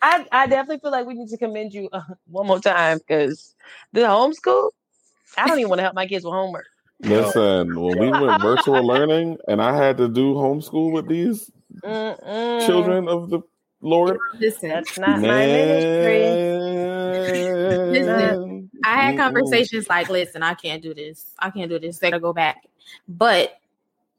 [0.00, 3.54] I, I definitely feel like we need to commend you uh, one more time because
[3.92, 4.70] the homeschool,
[5.36, 6.66] I don't even want to help my kids with homework.
[7.00, 11.50] Listen, when we went virtual learning and I had to do homeschool with these
[11.82, 12.66] Mm-mm.
[12.66, 13.40] children of the
[13.80, 15.28] Lord, listen, that's not man.
[15.28, 16.48] my ministry.
[17.90, 21.26] listen, I had conversations like, listen, I can't do this.
[21.38, 21.98] I can't do this.
[21.98, 22.66] They gotta go back.
[23.06, 23.60] But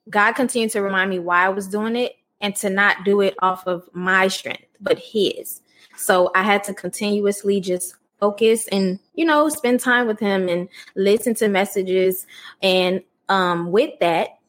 [0.10, 3.36] God continued to remind me why I was doing it and to not do it
[3.41, 5.62] off of my strength, but His.
[5.97, 10.70] So I had to continuously just focus and, you know, spend time with Him and
[10.96, 12.26] listen to messages.
[12.62, 14.40] And um, with that,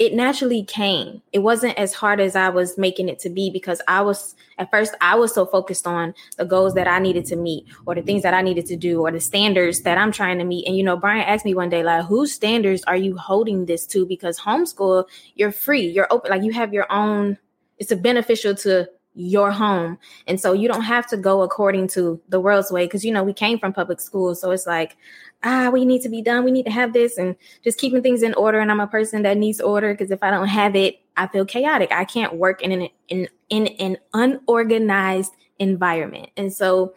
[0.00, 1.20] it naturally came.
[1.30, 4.70] It wasn't as hard as I was making it to be because I was at
[4.70, 8.00] first I was so focused on the goals that I needed to meet or the
[8.00, 10.66] things that I needed to do or the standards that I'm trying to meet.
[10.66, 13.86] And you know, Brian asked me one day like, "Whose standards are you holding this
[13.88, 15.04] to?" Because homeschool,
[15.34, 17.36] you're free, you're open, like you have your own.
[17.76, 18.88] It's a beneficial to
[19.20, 19.98] your home.
[20.26, 23.22] And so you don't have to go according to the world's way because you know
[23.22, 24.34] we came from public school.
[24.34, 24.96] So it's like,
[25.44, 26.44] ah, we need to be done.
[26.44, 28.58] We need to have this and just keeping things in order.
[28.58, 31.44] And I'm a person that needs order because if I don't have it, I feel
[31.44, 31.92] chaotic.
[31.92, 36.30] I can't work in an in in an unorganized environment.
[36.36, 36.94] And so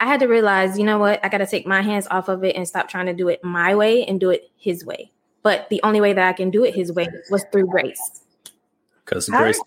[0.00, 2.56] I had to realize, you know what, I gotta take my hands off of it
[2.56, 5.10] and stop trying to do it my way and do it his way.
[5.42, 8.22] But the only way that I can do it his way was through grace.
[9.04, 9.60] Because grace.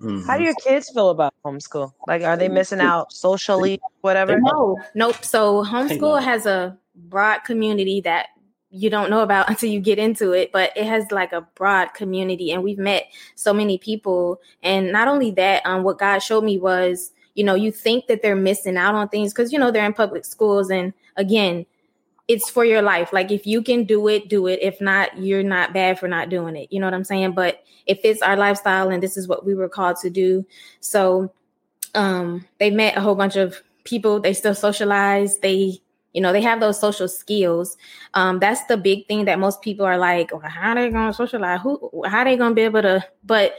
[0.00, 0.26] Mm-hmm.
[0.26, 1.92] How do your kids feel about homeschool?
[2.06, 4.40] Like, are they missing out socially, whatever?
[4.40, 5.22] No, nope.
[5.22, 8.28] So, homeschool has a broad community that
[8.70, 11.92] you don't know about until you get into it, but it has like a broad
[11.92, 14.40] community, and we've met so many people.
[14.62, 18.22] And not only that, um, what God showed me was, you know, you think that
[18.22, 21.66] they're missing out on things because you know they're in public schools, and again,
[22.30, 23.12] it's for your life.
[23.12, 24.60] Like if you can do it, do it.
[24.62, 26.68] If not, you're not bad for not doing it.
[26.70, 27.32] You know what I'm saying?
[27.32, 30.46] But it fits our lifestyle and this is what we were called to do.
[30.78, 31.32] So
[31.96, 35.80] um they met a whole bunch of people, they still socialize, they
[36.12, 37.76] you know, they have those social skills.
[38.14, 41.12] Um, that's the big thing that most people are like, well, how are they gonna
[41.12, 41.60] socialize?
[41.62, 43.54] Who how are they gonna be able to but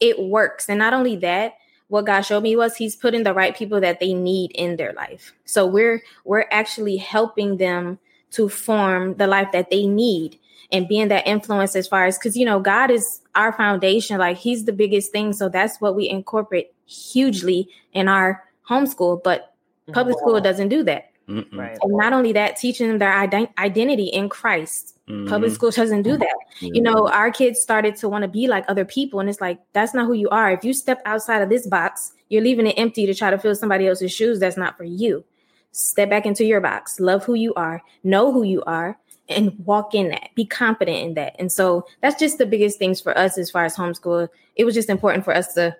[0.00, 0.68] it works.
[0.68, 1.54] And not only that,
[1.86, 4.94] what God showed me was he's putting the right people that they need in their
[4.94, 5.32] life.
[5.44, 8.00] So we're we're actually helping them
[8.32, 10.38] to form the life that they need
[10.72, 14.18] and being that influence as far as because you know god is our foundation.
[14.18, 15.32] Like he's the biggest thing.
[15.32, 19.22] So that's what we incorporate hugely in our homeschool.
[19.22, 19.54] But
[19.92, 21.10] public school doesn't do that.
[21.28, 21.76] Right.
[21.82, 24.94] And not only that teaching them their ident- identity in christ.
[25.08, 25.28] Mm-hmm.
[25.28, 26.34] public school doesn't do that.
[26.60, 26.74] Mm-hmm.
[26.74, 29.60] you know our kids started to want to be like other people and it's like
[29.72, 30.50] that's not who you are.
[30.50, 33.54] If you step outside of this box you're leaving it empty to try to fill
[33.54, 35.24] somebody else's shoes that's not for you
[35.76, 38.98] step back into your box, love who you are, know who you are,
[39.28, 41.36] and walk in that, be confident in that.
[41.38, 44.28] And so that's just the biggest things for us as far as homeschool.
[44.54, 45.76] It was just important for us to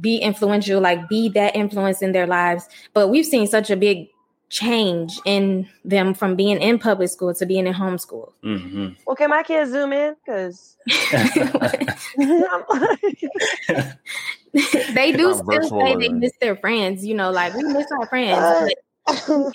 [0.00, 2.68] be influential, like be that influence in their lives.
[2.94, 4.08] But we've seen such a big
[4.48, 8.32] change in them from being in public school to being in homeschool.
[8.44, 8.88] Mm-hmm.
[9.06, 10.14] Well, can my kids zoom in?
[10.24, 10.76] Because
[14.94, 17.04] they do I'm still say they miss their friends.
[17.04, 18.38] You know, like we miss our friends.
[18.38, 18.85] but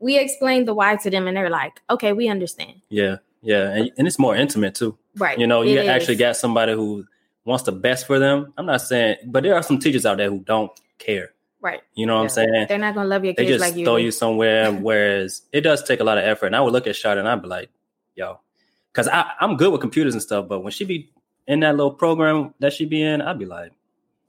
[0.00, 3.90] we explain the why to them, and they're like, "Okay, we understand." Yeah, yeah, and,
[3.98, 4.96] and it's more intimate too.
[5.16, 5.38] Right?
[5.38, 6.20] You know, you It actually is.
[6.20, 7.04] got somebody who
[7.44, 8.52] wants the best for them.
[8.56, 11.30] I'm not saying, but there are some teachers out there who don't care.
[11.60, 11.82] right.
[11.94, 12.66] You know what I'm saying?
[12.68, 13.84] They're not gonna love your They kids just like you.
[13.84, 14.72] throw you somewhere.
[14.88, 16.46] Whereas it does take a lot of effort.
[16.46, 17.70] And I would look at Charlotte and I'd be like,
[18.14, 18.40] yo,
[18.92, 21.10] because I'm good with computers and stuff, but when she be
[21.46, 23.72] in that little program that she be in, I'd be like,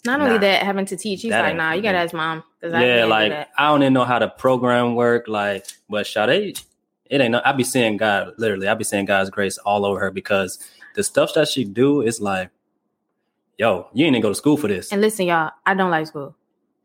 [0.06, 0.39] Not only Nah.
[0.41, 1.22] that, having to teach.
[1.22, 3.43] He's That like, "Nah, you gotta ask mom." Because I yeah, can't like do.
[3.58, 5.28] I don't even know how the program work.
[5.28, 6.62] Like, but Shardé,
[7.10, 7.32] it ain't.
[7.32, 8.68] No, I be seeing God literally.
[8.68, 10.60] I be seeing God's grace all over her because
[10.95, 12.49] the stuff that she do is like,
[13.58, 14.91] yo, you ain't even go to school for this.
[14.91, 16.36] And listen, y'all, I don't like school.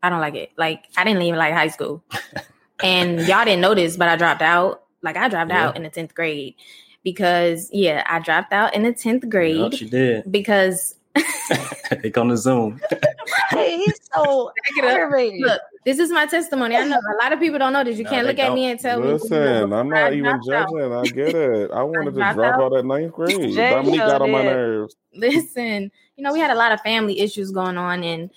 [0.03, 0.51] I don't like it.
[0.57, 2.03] Like I didn't even like high school.
[2.83, 4.83] and y'all didn't notice, but I dropped out.
[5.03, 5.67] Like I dropped Yeah.
[5.69, 6.55] out in the 10th grade
[7.03, 10.31] because yeah, I dropped out in the 10th grade Yup, she did.
[10.31, 10.95] because
[12.01, 12.79] they come to Zoom.
[13.51, 14.91] hey, he's so it up.
[14.91, 15.41] aggravated.
[15.41, 16.75] look, this is my testimony.
[16.75, 17.97] I know a lot of people don't know this.
[17.97, 19.07] You No, can't they look at me and tell me.
[19.07, 20.91] Listen, I'm I not even dropped out.
[20.93, 21.71] I get it.
[21.71, 22.61] I wanted to drop out.
[22.61, 23.55] out at ninth grade.
[23.55, 24.95] Dominique got on my nerves.
[25.13, 28.29] listen you know we had a lot of family issues going on and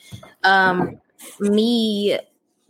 [0.43, 0.99] um
[1.39, 2.19] me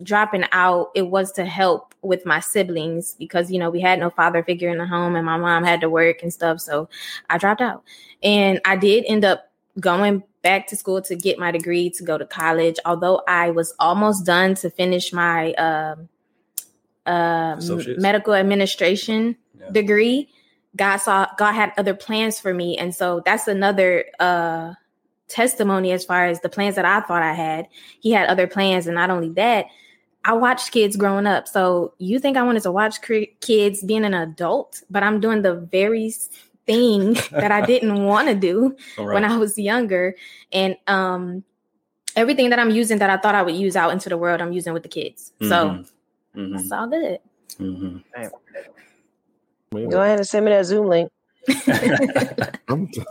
[0.03, 4.11] dropping out it was to help with my siblings because you know we had no
[4.11, 6.89] father figure in the home and my mom had to work and stuff so
[7.31, 7.83] i dropped out
[8.23, 12.17] and i did end up going back to school to get my degree to go
[12.17, 16.09] to college although i was almost done to finish my um
[17.07, 17.61] uh,
[17.99, 19.71] medical administration Yeah.
[19.71, 20.29] degree.
[20.77, 22.79] God saw god had other plans for me.
[22.79, 24.73] And so that's another uh
[25.29, 27.69] testimony as far as the plans that i thought i had.
[28.01, 28.87] He had other plans.
[28.87, 29.67] And not only that
[30.25, 31.47] i watched kids growing up.
[31.47, 35.43] So you think i wanted to watch cre- kids being an adult but i'm doing
[35.43, 36.11] the very
[36.67, 40.15] thing that i didn't want to do All when i was younger
[40.53, 41.45] and um
[42.17, 44.53] everything that i'm using that i thought i would use out into the world i'm
[44.53, 45.91] using with the kids so Mhm.
[46.37, 46.59] Mhm.
[46.61, 47.19] it's all good
[47.59, 48.03] Mhm.
[49.91, 51.11] Go ahead and send me that Zoom link.
[52.69, 53.03] I'm t-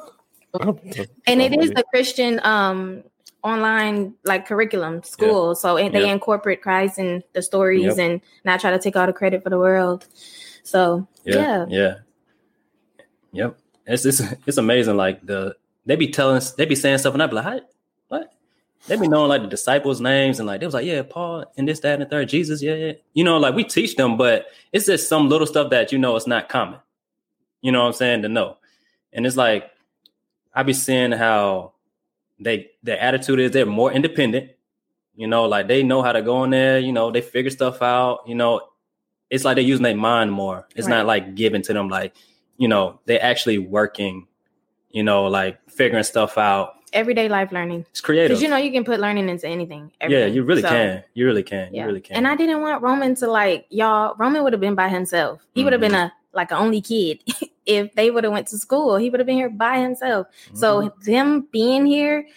[0.59, 1.73] I'm t- and it is Probably.
[1.75, 3.03] the christian um
[3.43, 6.13] online like curriculum school so and they Yeah.
[6.13, 7.97] incorporate christ and the stories Yep.
[7.99, 10.07] and not try to take all the credit for the world
[10.63, 11.93] so Yeah, yeah, yeah,
[13.33, 13.57] yep.
[13.85, 14.95] It's it's it's amazing.
[14.95, 15.55] Like the
[15.85, 17.61] they be telling they be saying stuff, and I be like, "How-
[18.07, 18.33] what?
[18.87, 21.67] They be knowing like the disciples' names, and like they was like, yeah, Paul and
[21.67, 22.93] this, that, and the third, Jesus, yeah, yeah.
[23.13, 26.15] You know, like we teach them, but it's just some little stuff that you know
[26.15, 26.79] it's not common.
[27.61, 28.57] You know what I'm saying to know,
[29.13, 29.69] and it's like
[30.53, 31.73] I be seeing how
[32.39, 34.51] they their attitude is they're more independent.
[35.15, 36.79] You know, like they know how to go in there.
[36.79, 38.23] You know, they figure stuff out.
[38.27, 38.61] You know,
[39.29, 40.67] it's like they're using their mind more.
[40.75, 42.13] It's not like given to them like,
[42.57, 44.27] you know, they're actually working,
[44.91, 46.75] you know, like figuring stuff out.
[46.93, 48.29] everyday life learning It's creative.
[48.29, 51.03] because you know you can put learning into anything yeah, you really So, can.
[51.15, 51.73] You really can.
[51.73, 52.17] yeah You really can.
[52.17, 55.63] and i didn't want roman to like y'all roman would have been by himself he
[55.63, 56.13] would have been Mm-hmm.
[56.35, 57.17] a like an only kid
[57.65, 60.67] if they would have went to school he would have been here by himself So
[60.83, 61.03] Mhm.
[61.05, 62.27] them being here,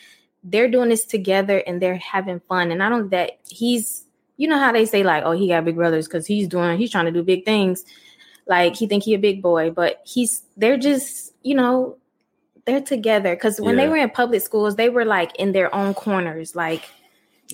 [0.42, 2.70] they're doing this together and they're having fun.
[2.72, 4.04] And I don't only that, he's
[4.38, 6.90] you know how they say like, oh, he got big brothers because he's doing he's
[6.90, 7.84] trying to do big things.
[8.46, 11.96] Like he think he a big boy, but he's they're just you know
[12.64, 15.94] they're together because when they were in public schools, they were like in their own
[15.94, 16.82] corners, like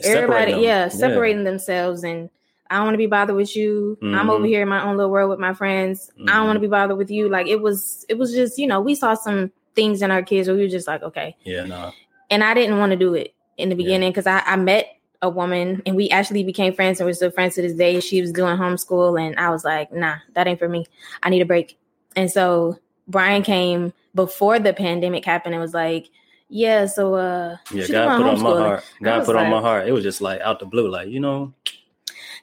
[0.01, 0.63] Separate everybody, them.
[0.63, 2.31] yeah, separating themselves and.
[2.71, 3.99] I don't want to be bothered with you.
[4.03, 4.49] I'm over Mhm.
[4.49, 6.11] here in my own little world with my friends.
[6.27, 7.29] I don't want to be bothered with you.
[7.29, 10.49] Like it was, it was just, you know, we saw some things in our kids
[10.49, 11.93] where we were just like, okay, Yeah, no.
[12.31, 14.87] and I didn't want to do it in the beginning because I, I met
[15.23, 18.01] a woman and we actually became friends and we're still friends to this day.
[18.01, 20.85] She was doing homeschool and I was like, nah, that ain't for me.
[21.23, 21.79] I need a break.
[22.17, 26.11] And so Brian came before the pandemic happened and was like,
[26.49, 28.85] yeah, so uh Yeah, God put on my heart.
[29.03, 29.89] God was put on my heart.
[29.89, 31.55] It was just like out the blue, like, you know,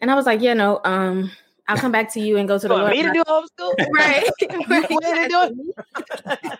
[0.02, 1.32] And I was like, yeah, no, um,
[1.68, 2.92] I'll come back to you and go to the Lord.
[2.92, 3.74] me to do homeschool?
[3.94, 4.24] right.
[4.70, 4.90] right.
[4.90, 5.76] You want me do
[6.26, 6.60] it?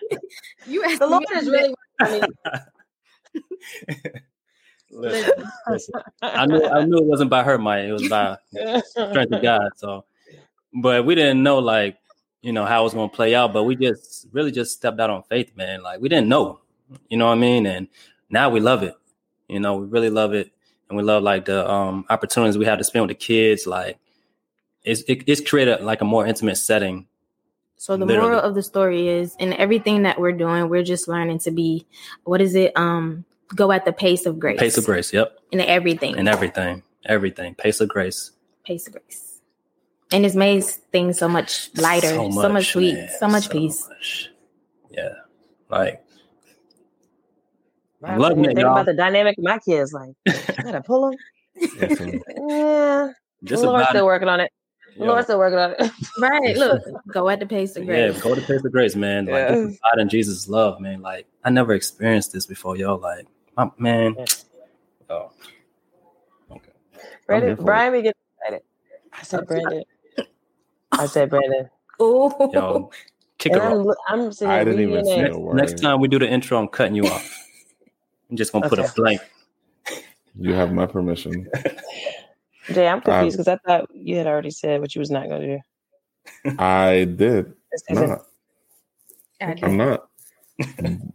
[0.66, 2.28] You asked The Lord is really working on
[3.34, 4.20] me.
[4.90, 5.94] Listen, listen.
[6.22, 8.36] I knew I knew it wasn't by her might, it was by
[8.84, 9.70] strength of God.
[9.76, 10.04] So,
[10.74, 11.96] but we didn't know like
[12.42, 13.52] you know how it was going to play out.
[13.52, 15.82] But we just really just stepped out on faith, man.
[15.82, 16.60] Like we didn't know,
[17.08, 17.66] you know what I mean.
[17.66, 17.88] And
[18.28, 18.94] now we love it.
[19.48, 20.50] You know, we really love it,
[20.88, 23.66] and we love like the um opportunities we have to spend with the kids.
[23.66, 23.98] Like
[24.84, 27.06] it's it, it's created like a more intimate setting.
[27.76, 28.32] So the Literally.
[28.32, 31.86] moral of the story is in everything that we're doing, we're just learning to be
[32.24, 32.76] what is it?
[32.76, 33.24] Um
[33.54, 34.58] go at the pace of grace.
[34.60, 36.16] Pace of grace, yep, In everything.
[36.16, 37.54] and everything, everything.
[37.54, 38.32] Pace of grace.
[38.64, 39.40] pace of grace.
[40.12, 43.88] And it's made things so much lighter, so much, sweet, man, so much so peace.
[43.88, 44.30] much.
[44.90, 45.12] Yeah,
[45.68, 46.02] like
[48.00, 48.72] Right, Loving when it, think y'all.
[48.72, 49.92] about the dynamic of my kids.
[49.92, 51.18] Like, I gotta pull them.
[51.78, 53.08] Yeah,
[53.44, 54.50] just the Lord's about still working on it.
[54.98, 55.90] The Lord's still working on it.
[56.18, 56.56] Right.
[56.56, 56.82] Look,
[57.12, 58.14] go at the pace of grace.
[58.14, 59.26] yeah, go to the pace of grace, man.
[59.26, 59.48] Like Yeah.
[59.54, 61.02] this is God and Jesus' love, man.
[61.02, 62.98] Like I never experienced this before, y'all.
[62.98, 63.26] Like,
[63.60, 64.16] my, man.
[65.08, 65.30] Oh,
[66.50, 66.72] okay.
[67.26, 68.62] Brandon, Brian, we get excited.
[69.12, 69.84] I said Brandon.
[70.92, 71.70] I said Brandon.
[72.00, 72.90] Oh,
[73.36, 73.96] kick And her off.
[74.08, 75.56] I'm, I'm sitting I didn't even reading say a word.
[75.56, 77.46] Next time we do the intro, I'm cutting you off.
[78.30, 78.92] I'm just gonna put a Okay.
[78.96, 79.20] blank.
[80.38, 81.46] You have my permission.
[82.72, 85.40] Jay, I'm confused because I thought you had already said what you was not going
[85.42, 85.56] to
[86.44, 86.56] do.
[86.58, 88.08] I did This season.
[88.08, 88.26] not.
[89.40, 90.08] I I'm not.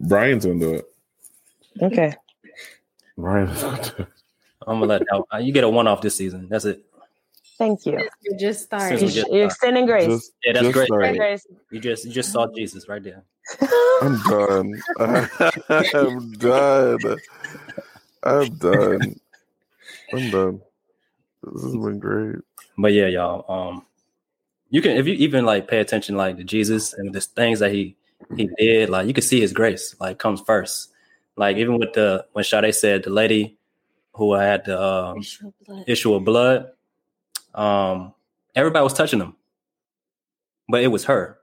[0.00, 0.84] Brian's gonna do it.
[1.82, 2.14] Okay.
[3.16, 4.06] Brian's gonna do.
[4.66, 5.44] I'm gonna let that.
[5.44, 6.48] You get a one off this season.
[6.48, 6.84] That's it.
[7.58, 8.06] Thank you.
[8.22, 8.96] You're just Since starting.
[8.98, 10.06] we You're, just- you're extending grace.
[10.06, 10.86] Just, Yeah, that's great.
[10.88, 11.42] started.
[11.70, 13.24] You just you just saw Jesus right there.
[14.02, 14.82] I'm done.
[14.98, 17.18] I'm done.
[18.22, 19.20] I'm done.
[20.12, 20.60] I'm done.
[21.42, 22.36] This has been great.
[22.76, 23.50] But yeah, y'all.
[23.50, 23.86] Um,
[24.70, 27.72] you can if you even like pay attention like to Jesus and the things that
[27.72, 27.96] he
[28.36, 30.90] he did, like you can see his grace like comes first.
[31.36, 33.58] Like even with the when Shardé said the lady
[34.14, 35.22] who had the um,
[35.86, 36.70] issue of blood,
[37.54, 38.14] um,
[38.54, 39.36] everybody was touching him,
[40.68, 41.38] but it was her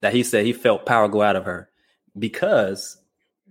[0.00, 1.68] that he said he felt power go out of her
[2.18, 2.98] because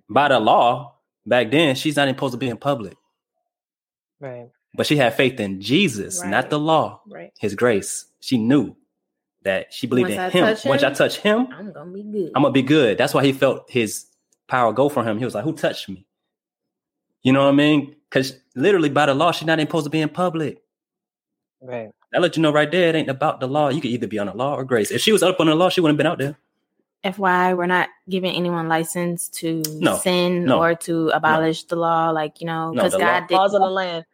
[0.10, 2.98] by the law back then she's not even supposed to be in public,
[4.20, 4.50] Right.
[4.74, 7.02] but she had faith in Jesus, not the law.
[7.08, 7.32] Right.
[7.40, 8.06] his grace.
[8.20, 8.76] She knew
[9.44, 10.56] that she believed Once in I him.
[10.56, 12.32] touch Once I touch him, I'm gonna be good.
[12.36, 12.98] I'm gonna be good.
[12.98, 14.07] That's why he felt his
[14.48, 15.18] power go from him.
[15.18, 16.06] He was like, "Who touched me?"
[17.24, 17.96] You know what I mean?
[18.10, 20.62] Because literally, by the law, she's not even supposed to be in public.
[21.62, 21.90] Right.
[22.12, 22.90] That let you know right there.
[22.90, 23.70] It ain't about the law.
[23.70, 24.92] You could either be on the law or grace.
[24.92, 26.38] If she was up on the law, she wouldn't have been out there.
[27.04, 32.10] FYI, we're not giving anyone license to No, sin no, or to abolish the law,
[32.12, 34.06] like you know, No, because the law- God did Laws of the land.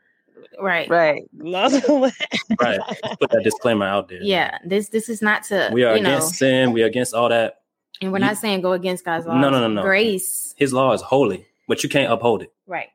[0.60, 0.90] right.
[0.90, 1.24] Right.
[1.38, 2.14] Laws of the land.
[2.60, 2.80] Right.
[3.20, 4.20] Put that disclaimer out there.
[4.22, 6.72] Yeah, this this is not to We are you know, against sin.
[6.74, 7.62] We are against all that.
[8.02, 9.38] And we're you- not saying go against God's law.
[9.40, 9.82] No, no, no, no.
[9.84, 12.54] Grace, His law is holy, but you can't uphold it.
[12.68, 12.90] right?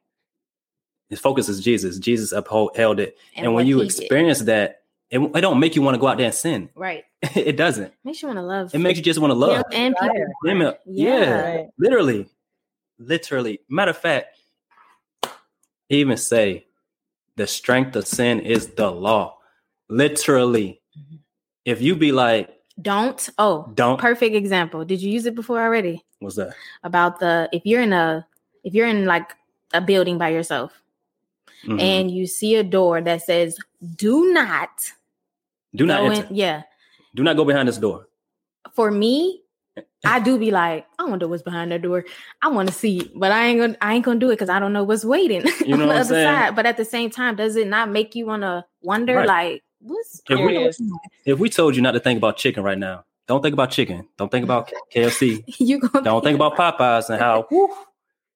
[1.08, 1.98] His focus is Jesus.
[1.98, 3.16] Jesus upheld held it.
[3.34, 3.98] And, when you he did.
[3.98, 6.68] experience that, it, it don't make you want to go out there and sin.
[6.74, 7.94] right, it doesn't.
[8.04, 8.74] makes you want to love.
[8.74, 9.56] It makes you just want to love.
[9.56, 10.28] him and people.
[10.44, 10.78] Desire.
[10.84, 11.40] Yeah, Yeah.
[11.56, 11.66] Right.
[11.78, 12.28] literally,
[12.98, 13.60] literally.
[13.70, 14.36] Matter of fact,
[15.88, 16.66] he even say
[17.36, 19.38] the strength of sin is the law.
[19.88, 21.16] Literally, Mm-hmm.
[21.64, 22.50] if you be like,
[22.80, 23.28] Don't.
[23.38, 23.98] Oh, don't.
[24.00, 24.84] perfect example.
[24.84, 26.04] Did you use it before already?
[26.20, 26.54] What's that?
[26.84, 28.26] About the if you're in a
[28.64, 29.30] if you're in like
[29.74, 30.72] a building by yourself
[31.66, 31.80] Mhm.
[31.80, 33.58] and you see a door that says
[33.96, 34.70] "Do not
[35.74, 36.26] do not enter.
[36.28, 36.62] in." Yeah,
[37.14, 38.08] Do not go behind this door.
[38.74, 39.42] for me,
[40.06, 42.04] I do be like, I wonder what's behind that door.
[42.42, 44.58] I want to see, but I ain't gonna I ain't gonna do it because I
[44.60, 46.26] don't know what's waiting You know on the other saying?
[46.26, 46.56] side.
[46.56, 49.26] But at the same time, does it not make you want to wonder, Right.
[49.26, 50.88] like, what's If we-
[51.24, 54.08] If we told you not to think about chicken right now, don't think about chicken.
[54.16, 55.44] Don't think about KFC.
[55.58, 57.68] you Don't think about Popeyes and how whew,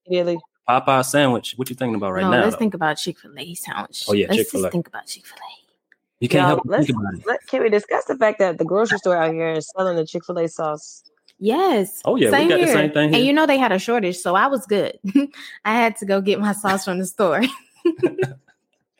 [0.08, 0.38] Really.
[0.68, 1.54] Popeye sandwich.
[1.56, 2.40] What you thinking about right no, now?
[2.42, 2.58] let's though?
[2.58, 4.04] think about Chick Fil A sandwich.
[4.08, 4.62] Oh, yeah, let's Chick-fil-A.
[4.64, 5.50] just think about Chick Fil A.
[6.20, 7.26] you can't Y'all, help but let's- think about it.
[7.26, 10.06] Let, can we discuss the fact that the grocery store out here is selling the
[10.06, 11.02] Chick fil A sauce?
[11.38, 12.00] Yes.
[12.04, 14.36] Oh yeah, we got the same thing And you know they had a shortage, so
[14.36, 14.98] I was good.
[15.64, 17.42] I had to go get my sauce from the store.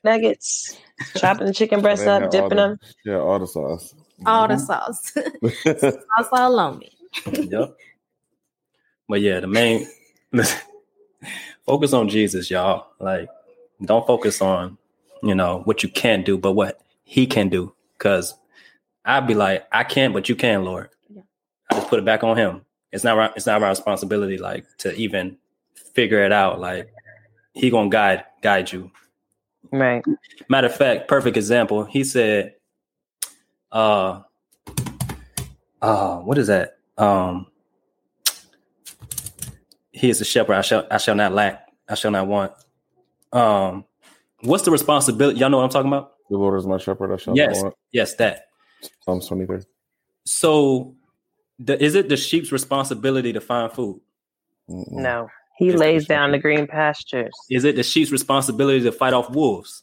[0.05, 0.77] Nuggets,
[1.17, 2.81] chopping the chicken breasts up, dipping the- them.
[3.05, 3.95] Yeah, all the sauce.
[4.27, 4.65] All the Mm-hmm.
[4.65, 5.13] sauce.
[5.15, 6.03] Mhm.
[6.17, 6.93] sauce all on me.
[7.51, 7.77] yep.
[9.09, 9.87] But yeah, the main
[11.67, 12.87] focus on Jesus, y'all.
[12.99, 13.29] Like,
[13.85, 14.79] don't focus on
[15.23, 17.75] you know what you can't do, but what He can do.
[17.99, 18.35] Because
[19.05, 20.89] I'd be like, I can't, but you can, Lord.
[21.09, 21.23] Yeah.
[21.71, 22.63] I just put it back on Him.
[22.93, 23.19] It's not.
[23.19, 25.37] our- It's not my responsibility, like to even
[25.95, 26.61] figure it out.
[26.61, 26.93] Like
[27.55, 28.91] He gonna guide guide you.
[29.73, 30.05] Right.
[30.49, 31.85] Matter of fact, perfect example.
[31.85, 32.55] He said,
[33.71, 34.21] uh
[35.81, 36.77] uh what is that?
[36.99, 37.47] Um
[39.93, 42.53] he is a shepherd, I shall I shall not lack, I shall not want.
[43.33, 43.85] Um
[44.43, 45.39] what's the responsibility?
[45.41, 46.13] Y'all know what I'm talking about?
[46.29, 47.13] The Lord is my shepherd.
[47.13, 47.57] I shall Yes.
[47.57, 47.75] not want.
[47.93, 48.47] Yes, that.
[49.05, 49.61] Psalms 23.
[50.25, 50.95] So
[51.59, 54.01] the, is it the sheep's responsibility to find food?
[54.69, 54.93] Mm-mm.
[54.93, 55.29] No.
[55.59, 57.33] He It's lays down the green pastures.
[57.51, 59.83] Is it the sheep's responsibility to fight off wolves?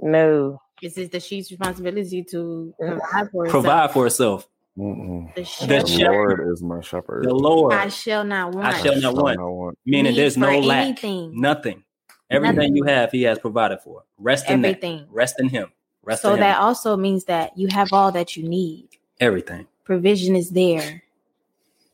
[0.00, 0.60] No.
[0.82, 4.48] This is the sheep's responsibility to provide for Provide for herself.
[4.76, 5.32] Mm-mm.
[5.34, 5.86] The The shepherd.
[5.86, 6.10] The.
[6.10, 7.24] Lord is my shepherd.
[7.24, 7.72] The Lord.
[7.74, 8.66] I shall not want.
[8.66, 9.38] I shall not Shall want.
[9.38, 9.78] not want.
[9.86, 10.84] Meaning need there's no lack.
[10.84, 11.40] anything.
[11.40, 11.84] Nothing.
[12.30, 14.02] Everything you have, he has provided for.
[14.18, 14.68] Rest in that.
[14.70, 15.06] Everything.
[15.10, 15.70] Rest in him.
[16.02, 16.62] Rest So in that him.
[16.64, 18.88] also means that you have all that you need.
[19.20, 19.66] Everything.
[19.84, 21.02] Provision is there.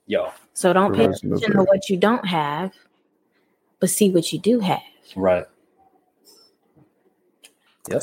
[0.06, 0.30] Yo.
[0.54, 2.72] So don't pay Provision is attention to what you don't have,
[3.81, 4.81] but see what you do have.
[5.16, 5.47] Right.
[7.91, 8.03] Yep.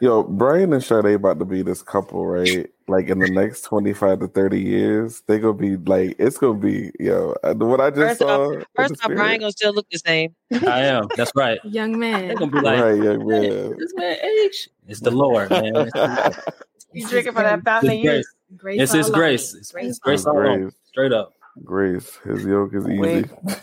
[0.00, 2.68] Yo, Brian and Shardé about to be this couple, right?
[2.86, 6.58] Like in the next twenty five to thirty years, they gonna be like it's gonna
[6.58, 7.34] be yo.
[7.42, 8.52] uh, What I just First off- saw.
[8.52, 9.10] in the First off.
[9.12, 10.34] Brian gonna still look the same.
[10.52, 11.08] I am.
[11.16, 11.58] That's right.
[11.64, 12.34] Young They're man.
[12.36, 13.76] gonna be like, right, young man.
[13.78, 14.68] this man age.
[14.86, 15.64] It's the Lord, man.
[15.74, 16.52] It's, the-
[16.92, 18.12] He's drinking from that fountain of it's youth.
[18.12, 18.26] grace.
[18.58, 19.54] Grace It's his grace.
[19.54, 20.48] It's Grace grace all all over.
[20.50, 20.60] over.
[20.60, 20.74] Grace.
[20.86, 21.32] Straight up.
[21.64, 23.24] Grace, his yoke is easy.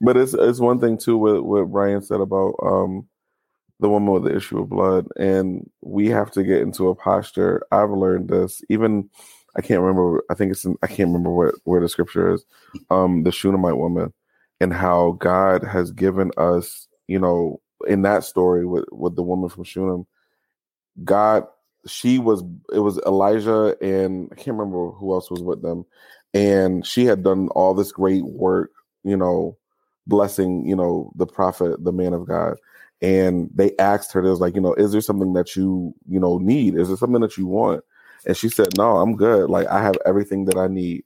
[0.00, 3.08] But it's it's one thing too what what Brian said about um
[3.80, 7.62] the woman with the issue of blood, and we have to get into a posture.
[7.70, 8.62] I've learned this.
[8.68, 9.08] Even
[9.56, 10.22] I can't remember.
[10.30, 12.44] I think it's in, I can't remember where where the scripture is.
[12.90, 14.12] Um, the Shunammite woman,
[14.60, 16.88] and how God has given us.
[17.06, 20.06] You know, in that story with with the woman from Shunem,
[21.04, 21.46] God,
[21.86, 22.42] she was.
[22.72, 25.86] It was Elijah, and I can't remember who else was with them,
[26.34, 28.72] and she had done all this great work.
[29.04, 29.56] You know,
[30.06, 30.66] blessing.
[30.66, 32.56] You know, the prophet, the man of God
[33.00, 36.18] and they asked her, "They was like, you know, is there something that you, you
[36.18, 36.76] know, need?
[36.76, 37.84] Is there something that you want?"
[38.26, 39.48] And she said, "No, I'm good.
[39.50, 41.04] Like I have everything that I need."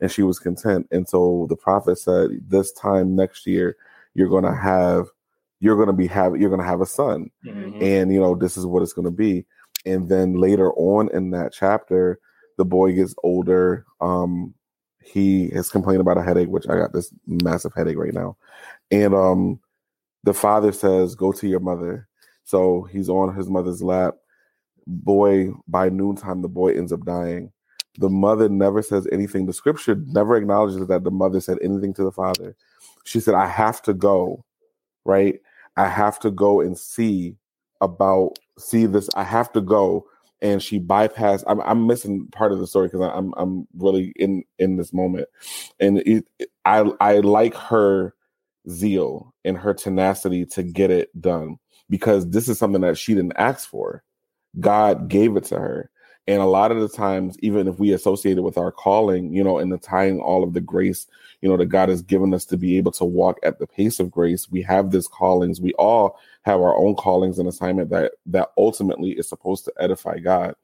[0.00, 0.86] And she was content.
[0.92, 3.76] And so the prophet said, "This time next year,
[4.14, 5.08] you're gonna have,
[5.60, 7.82] you're gonna be have, you're gonna have a son, Mhm.
[7.82, 9.44] and you know, this is what it's gonna be."
[9.84, 12.20] And then later on in that chapter,
[12.56, 13.84] the boy gets older.
[14.00, 14.54] Um,
[15.04, 18.36] he has complained about a headache, which I got this massive headache right now,
[18.90, 19.60] and um
[20.24, 22.08] the father says, Go to your mother.
[22.44, 24.14] So he's on his mother's lap.
[24.86, 27.52] Boy, by noontime, the boy ends up dying.
[27.98, 29.46] The mother never says anything.
[29.46, 32.56] The scripture never acknowledges that the mother said anything to the father.
[33.04, 34.44] She said, I have to go,
[35.04, 35.40] right?
[35.76, 37.36] I have to go and see
[37.80, 39.08] about, see this.
[39.14, 40.06] I have to go.
[40.42, 41.44] And she bypassed.
[41.48, 45.28] I'm, I'm missing part of the story because I'm I'm really in in this moment,
[45.80, 46.26] and it,
[46.66, 48.14] I I like her
[48.70, 51.58] zeal and her tenacity to get it done
[51.90, 54.04] because this is something that she didn't ask for.
[54.60, 55.91] God gave it to her.
[56.28, 59.42] And a lot of the times, even if we associate it with our calling, you
[59.42, 61.08] know, and the tying all of the grace,
[61.40, 63.98] you know, that God has given us to be able to walk at the pace
[63.98, 65.60] of grace, we have this callings.
[65.60, 70.18] We all have our own callings and assignment that that ultimately is supposed to edify
[70.18, 70.54] God.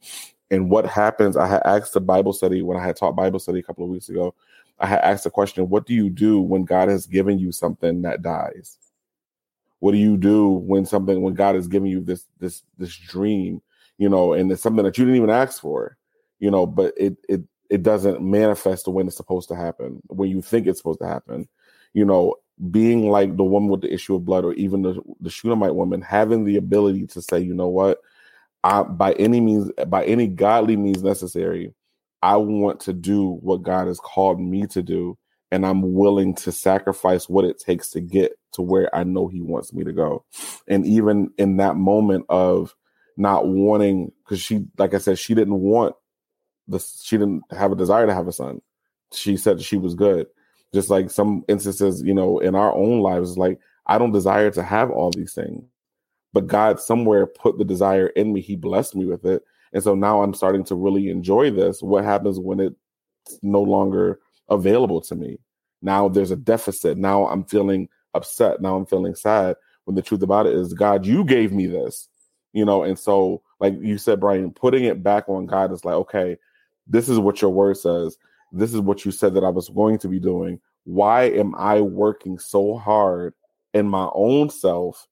[0.51, 1.37] And what happens?
[1.37, 3.91] I had asked the Bible study when I had taught Bible study a couple of
[3.91, 4.35] weeks ago.
[4.79, 8.03] I had asked the question, what do you do when God has given you something
[8.03, 8.79] that dies?
[9.81, 13.61] What do you do when something when God has given you this this this dream,
[13.99, 15.97] you know, and it's something that you didn't even ask for,
[16.39, 20.41] you know, but it it it doesn't manifest the it's supposed to happen, when you
[20.41, 21.49] think it's supposed to happen.
[21.93, 22.37] You know,
[22.71, 26.01] being like the woman with the issue of blood or even the the Shunammite woman,
[26.01, 27.99] having the ability to say, you know what,
[28.65, 31.75] I by any means, by any godly means necessary,
[32.23, 35.19] I want to do what God has called me to do,
[35.51, 39.41] and I'm willing to sacrifice what it takes to get to where I know He
[39.41, 40.25] wants me to go.
[40.67, 42.75] And even in that moment of
[43.19, 45.95] not wanting, because she, like I said, she didn't want
[46.69, 48.63] this, she didn't have a desire to have a son.
[49.13, 50.27] She said she was good.
[50.73, 54.63] Just like some instances, you know, in our own lives, like I don't desire to
[54.63, 55.65] have all these things,
[56.33, 58.41] but God somewhere put the desire in me.
[58.41, 59.43] He blessed me with it.
[59.73, 61.83] And so now I'm starting to really enjoy this.
[61.83, 62.77] What happens when it's
[63.43, 65.39] no longer available to me?
[65.83, 66.99] Now there's a deficit.
[66.99, 68.61] Now I'm feeling upset.
[68.61, 69.57] Now I'm feeling sad.
[69.85, 72.09] When the truth about it is, God, you gave me this,
[72.53, 72.83] you know.
[72.83, 76.37] And so, like you said, Brian, putting it back on God is like, okay,
[76.87, 78.17] this is what your word says.
[78.53, 80.61] This is what you said that I was going to be doing.
[80.85, 83.35] Why am I working so hard
[83.75, 85.07] in my own self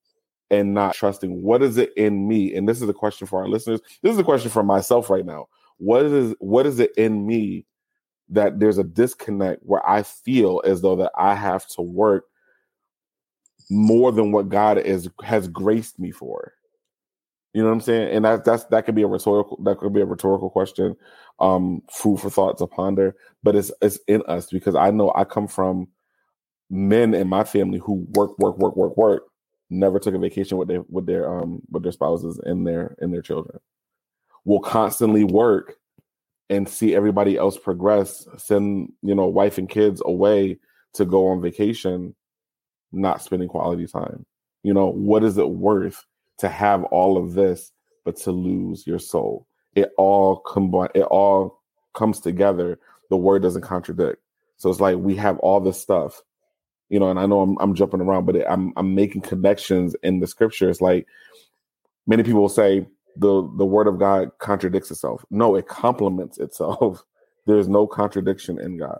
[0.50, 3.48] and not trusting what is it in me and this is a question for our
[3.48, 5.46] listeners this is a question for myself right now
[5.78, 7.64] what is what is it in me
[8.28, 12.26] that there's a disconnect where i feel as though that i have to work
[13.70, 16.52] more than what god is has graced me for
[17.56, 18.14] you know what i'm saying?
[18.14, 20.96] And that that's that could be a rhetorical that could be a rhetorical question
[21.40, 25.24] um food for thought to ponder but it's it's in us because i know i
[25.24, 25.88] come from
[26.70, 29.22] men in my family who work work work work work
[29.70, 33.12] never took a vacation with their with their um with their spouses and their and
[33.12, 33.58] their children.
[34.44, 35.74] Will constantly work
[36.48, 40.58] and see everybody else progress send you know wife and kids away
[40.94, 42.14] to go on vacation
[42.92, 44.24] not spending quality time.
[44.62, 46.04] You know what is it worth
[46.38, 47.72] to have all of this,
[48.04, 49.46] but to lose your soul.
[49.74, 50.88] It all combine.
[50.94, 51.62] It all
[51.94, 52.78] comes together.
[53.10, 54.22] The word doesn't contradict.
[54.56, 56.22] So it's like we have all this stuff,
[56.88, 57.10] you know.
[57.10, 60.26] And I know I'm, I'm jumping around, but it, I'm I'm making connections in the
[60.26, 60.80] scriptures.
[60.80, 61.06] Like
[62.06, 65.24] many people say, the the word of God contradicts itself.
[65.30, 67.02] No, it complements itself.
[67.46, 68.98] There's no contradiction in God.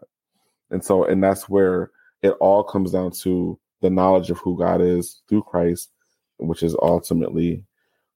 [0.71, 1.91] And so and that's where
[2.23, 5.91] it all comes down to the knowledge of who God is through Christ,
[6.39, 7.65] which is ultimately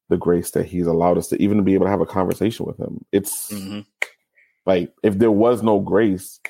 [0.09, 2.79] the grace that he's allowed us to even be able to have a conversation with
[2.79, 3.05] him.
[3.13, 3.81] It's mm-hmm.
[4.67, 6.41] like if there was no grace,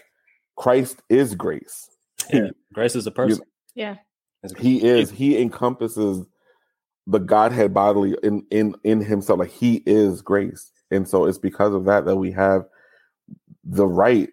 [0.57, 1.89] Christ is grace.
[2.33, 3.43] Yeah, grace is a person.
[3.75, 3.97] yeah.
[4.59, 6.25] He is, he encompasses
[7.07, 9.41] the Godhead bodily in in in himself.
[9.41, 10.71] Like he is grace.
[10.91, 12.67] And so it's because of that that we have
[13.65, 14.29] the right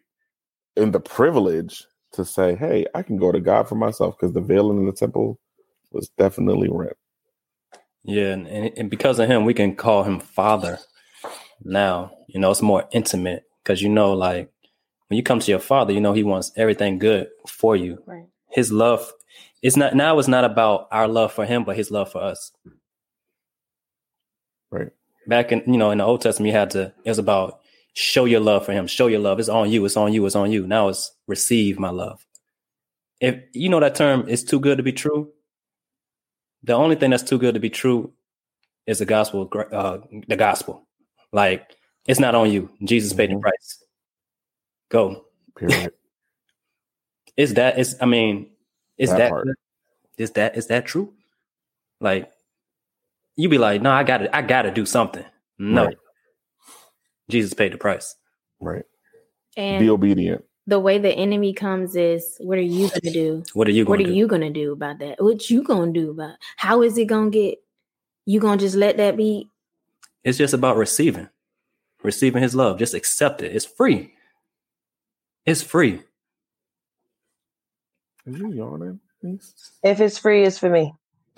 [0.76, 1.84] and the privilege
[2.14, 4.92] to say, hey, I can go to God for myself because the veil in the
[4.92, 5.40] temple
[5.92, 6.98] was definitely rent.
[8.08, 10.80] Yeah, and, and because of him, we can call him father
[11.64, 12.12] now.
[12.28, 14.50] You know, it's more intimate because you know, like
[15.08, 18.02] when you come to your father, you know he wants everything good for you.
[18.06, 18.26] Right.
[18.50, 19.12] His love
[19.62, 22.52] it's not now it's not about our love for him, but his love for us.
[24.72, 24.90] Right.
[25.28, 27.60] Back in you know, in the old testament, you had to it was about
[27.94, 29.40] show your love for him, show your love.
[29.40, 30.68] It's on you, it's on you, it's on you.
[30.68, 32.26] Now it's receive my love.
[33.20, 35.32] If you know that term is too good to be true,
[36.64, 38.12] the only thing that's too good to be true
[38.86, 40.88] is the gospel, uh, the gospel.
[41.32, 41.76] Like
[42.08, 42.70] it's not on you.
[42.84, 43.38] Jesus paid mm-hmm.
[43.38, 43.84] the price.
[44.90, 45.26] Go.
[45.58, 45.94] Period.
[47.38, 48.50] is that is I mean,
[48.98, 49.56] is that, that
[50.18, 51.14] is that is that true?
[52.00, 52.32] Like
[53.36, 55.26] you be like, no, I gotta I gotta do something.
[55.60, 55.86] No.
[55.86, 55.98] Right.
[57.30, 58.16] Jesus paid the price.
[58.60, 58.86] Right.
[59.56, 60.44] And be obedient.
[60.68, 63.44] The way the enemy comes is what are you gonna do?
[63.54, 64.14] What are you gonna what are do?
[64.14, 65.24] you gonna do about that?
[65.24, 67.60] What you gonna do about how is it gonna get
[68.26, 69.50] you gonna just let that be?
[70.24, 71.30] It's just about receiving.
[72.04, 72.78] Receiving his love.
[72.80, 73.56] Just accept it.
[73.56, 74.14] It's free.
[75.46, 76.04] It's free.
[78.26, 79.00] Are you yawning?
[79.84, 80.94] If it's free, it's for me.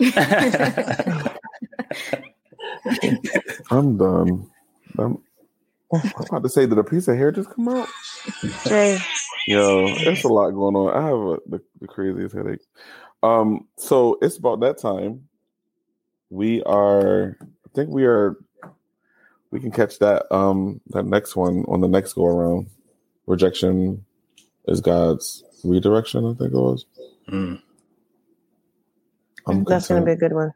[3.70, 4.50] I'm done.
[4.98, 5.22] I'm,
[5.92, 7.88] I'm about to say, did a piece of hair just come out?
[8.64, 8.98] Jay.
[9.50, 10.96] Yo, there's a lot going on.
[10.96, 12.60] I have a, the, the craziest headache.
[13.20, 15.28] Um, so it's about that time.
[16.28, 18.36] We are, I think we are,
[19.50, 22.68] we can catch that um that next one on the next go around.
[23.26, 24.04] Rejection
[24.68, 26.26] is God's redirection.
[26.26, 26.86] I think it was.
[27.28, 27.60] Mm.
[29.66, 30.52] that's going to be a good one.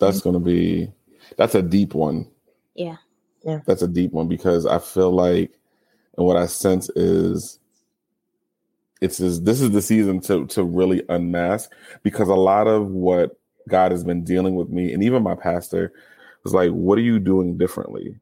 [0.00, 0.90] That's going to be
[1.36, 2.28] that's a deep one.
[2.74, 2.96] Yeah.
[3.44, 3.60] Yeah.
[3.64, 5.52] That's a deep one because I feel like
[6.16, 7.60] and what I sense is
[9.00, 11.70] it's this, is the season to to really unmask
[12.02, 13.36] because a lot of what
[13.68, 15.92] God has been dealing with me and even my pastor
[16.42, 18.16] was like, what are you doing differently?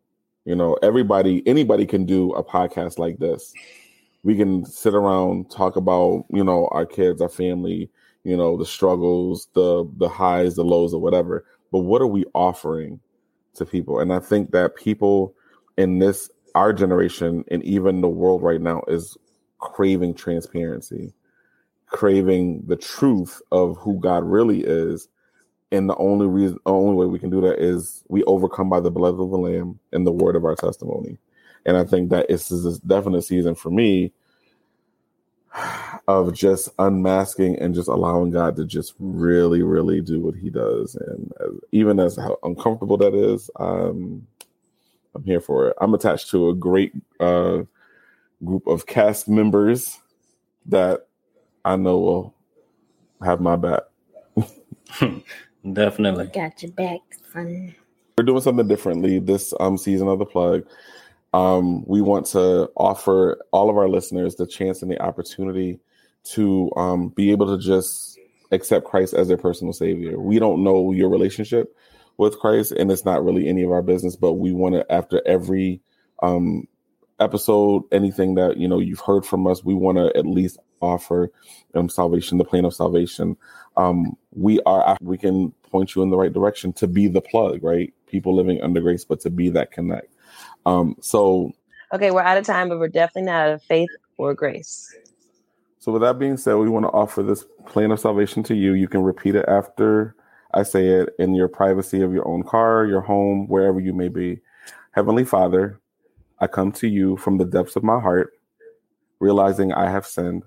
[0.45, 3.53] You know, everybody, anybody can do a podcast like this.
[4.25, 7.91] We can sit around, talk about, you know, our kids, our family,
[8.25, 11.45] you know, the struggles, the the highs, the lows, or whatever.
[11.73, 13.01] But what are we offering
[13.55, 13.99] to people?
[13.99, 15.35] And I think that people
[15.77, 19.17] in this our generation and even the world right now is
[19.63, 21.15] craving transparency,
[21.87, 25.09] craving the truth of who God really is.
[25.71, 28.91] And the only reason, only way we can do that is we overcome by the
[28.91, 31.17] blood of the Lamb and the word of our testimony.
[31.65, 34.13] And I think that this is a definite season for me
[36.09, 40.97] of just unmasking and just allowing God to just really, really do what He does.
[40.97, 41.33] And
[41.71, 44.27] even as how uncomfortable that is, um,
[45.15, 45.77] I'm here for it.
[45.81, 47.63] I'm attached to a great uh,
[48.45, 49.99] group of cast members
[50.67, 51.07] that
[51.65, 52.35] I know will
[53.25, 53.83] have my back.
[55.73, 56.27] Definitely.
[56.27, 57.01] Got your back,
[57.33, 57.75] son.
[58.19, 60.67] We're doing something differently this um, season of the plug.
[61.33, 65.81] Um, we want to offer all of our listeners the chance and the opportunity
[66.25, 68.19] to um, be able to just
[68.51, 70.19] accept Christ as their personal savior.
[70.19, 71.75] We don't know your relationship
[72.19, 74.15] with Christ, and it's not really any of our business.
[74.15, 75.81] But we want to, after every
[76.23, 76.69] um,
[77.23, 81.31] episode, anything that you know you've heard from us, we want to at least offer
[81.75, 83.37] um, salvation, the plan of salvation.
[83.77, 87.63] Um, we are we can point you in the right direction to be the plug,
[87.63, 87.93] right?
[88.07, 90.09] People living under grace, but to be that connect.
[90.67, 91.53] Um, so
[91.93, 94.95] okay, we're out of time, but we're definitely not out of faith or grace.
[95.79, 98.75] So with that being said, we want to offer this plan of salvation to you.
[98.75, 100.15] You can repeat it after
[100.55, 104.09] I say it in your privacy of your own car, your home, wherever you may
[104.09, 104.41] be.
[104.93, 105.81] Heavenly Father,
[106.43, 108.33] I come to you from the depths of my heart,
[109.21, 110.43] realizing I have sinned.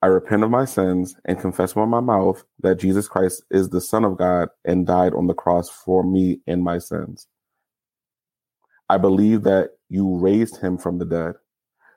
[0.00, 3.82] I repent of my sins and confess with my mouth that Jesus Christ is the
[3.82, 7.26] Son of God and died on the cross for me and my sins.
[8.88, 11.34] I believe that you raised him from the dead.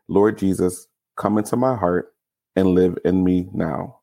[0.09, 2.13] Lord Jesus, come into my heart
[2.57, 4.01] and live in me now.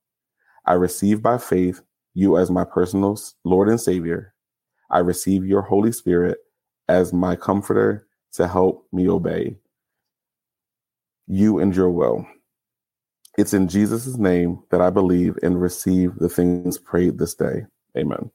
[0.65, 1.83] I receive by faith
[2.15, 4.33] you as my personal Lord and Savior.
[4.91, 6.39] I receive your Holy Spirit
[6.89, 9.57] as my comforter to help me obey
[11.27, 12.27] you and your will.
[13.37, 17.65] It's in Jesus' name that I believe and receive the things prayed this day.
[17.97, 18.31] Amen.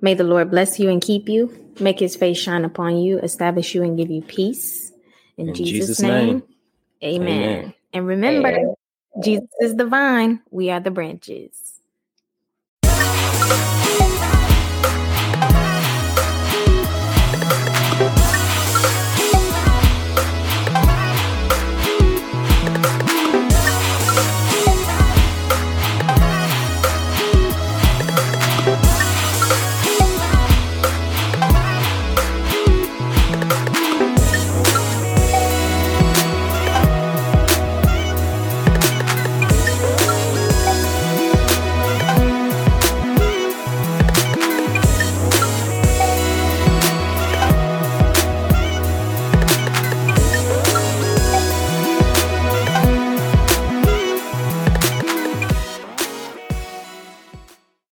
[0.00, 3.74] May the Lord bless you and keep you, make his face shine upon you, establish
[3.74, 4.92] you and give you peace.
[5.36, 6.42] In, in Jesus', Jesus, name, name.
[7.02, 7.42] Amen.
[7.42, 7.74] amen.
[7.92, 8.74] And remember, amen.
[9.22, 11.63] Jesus is the vine, we are the branches.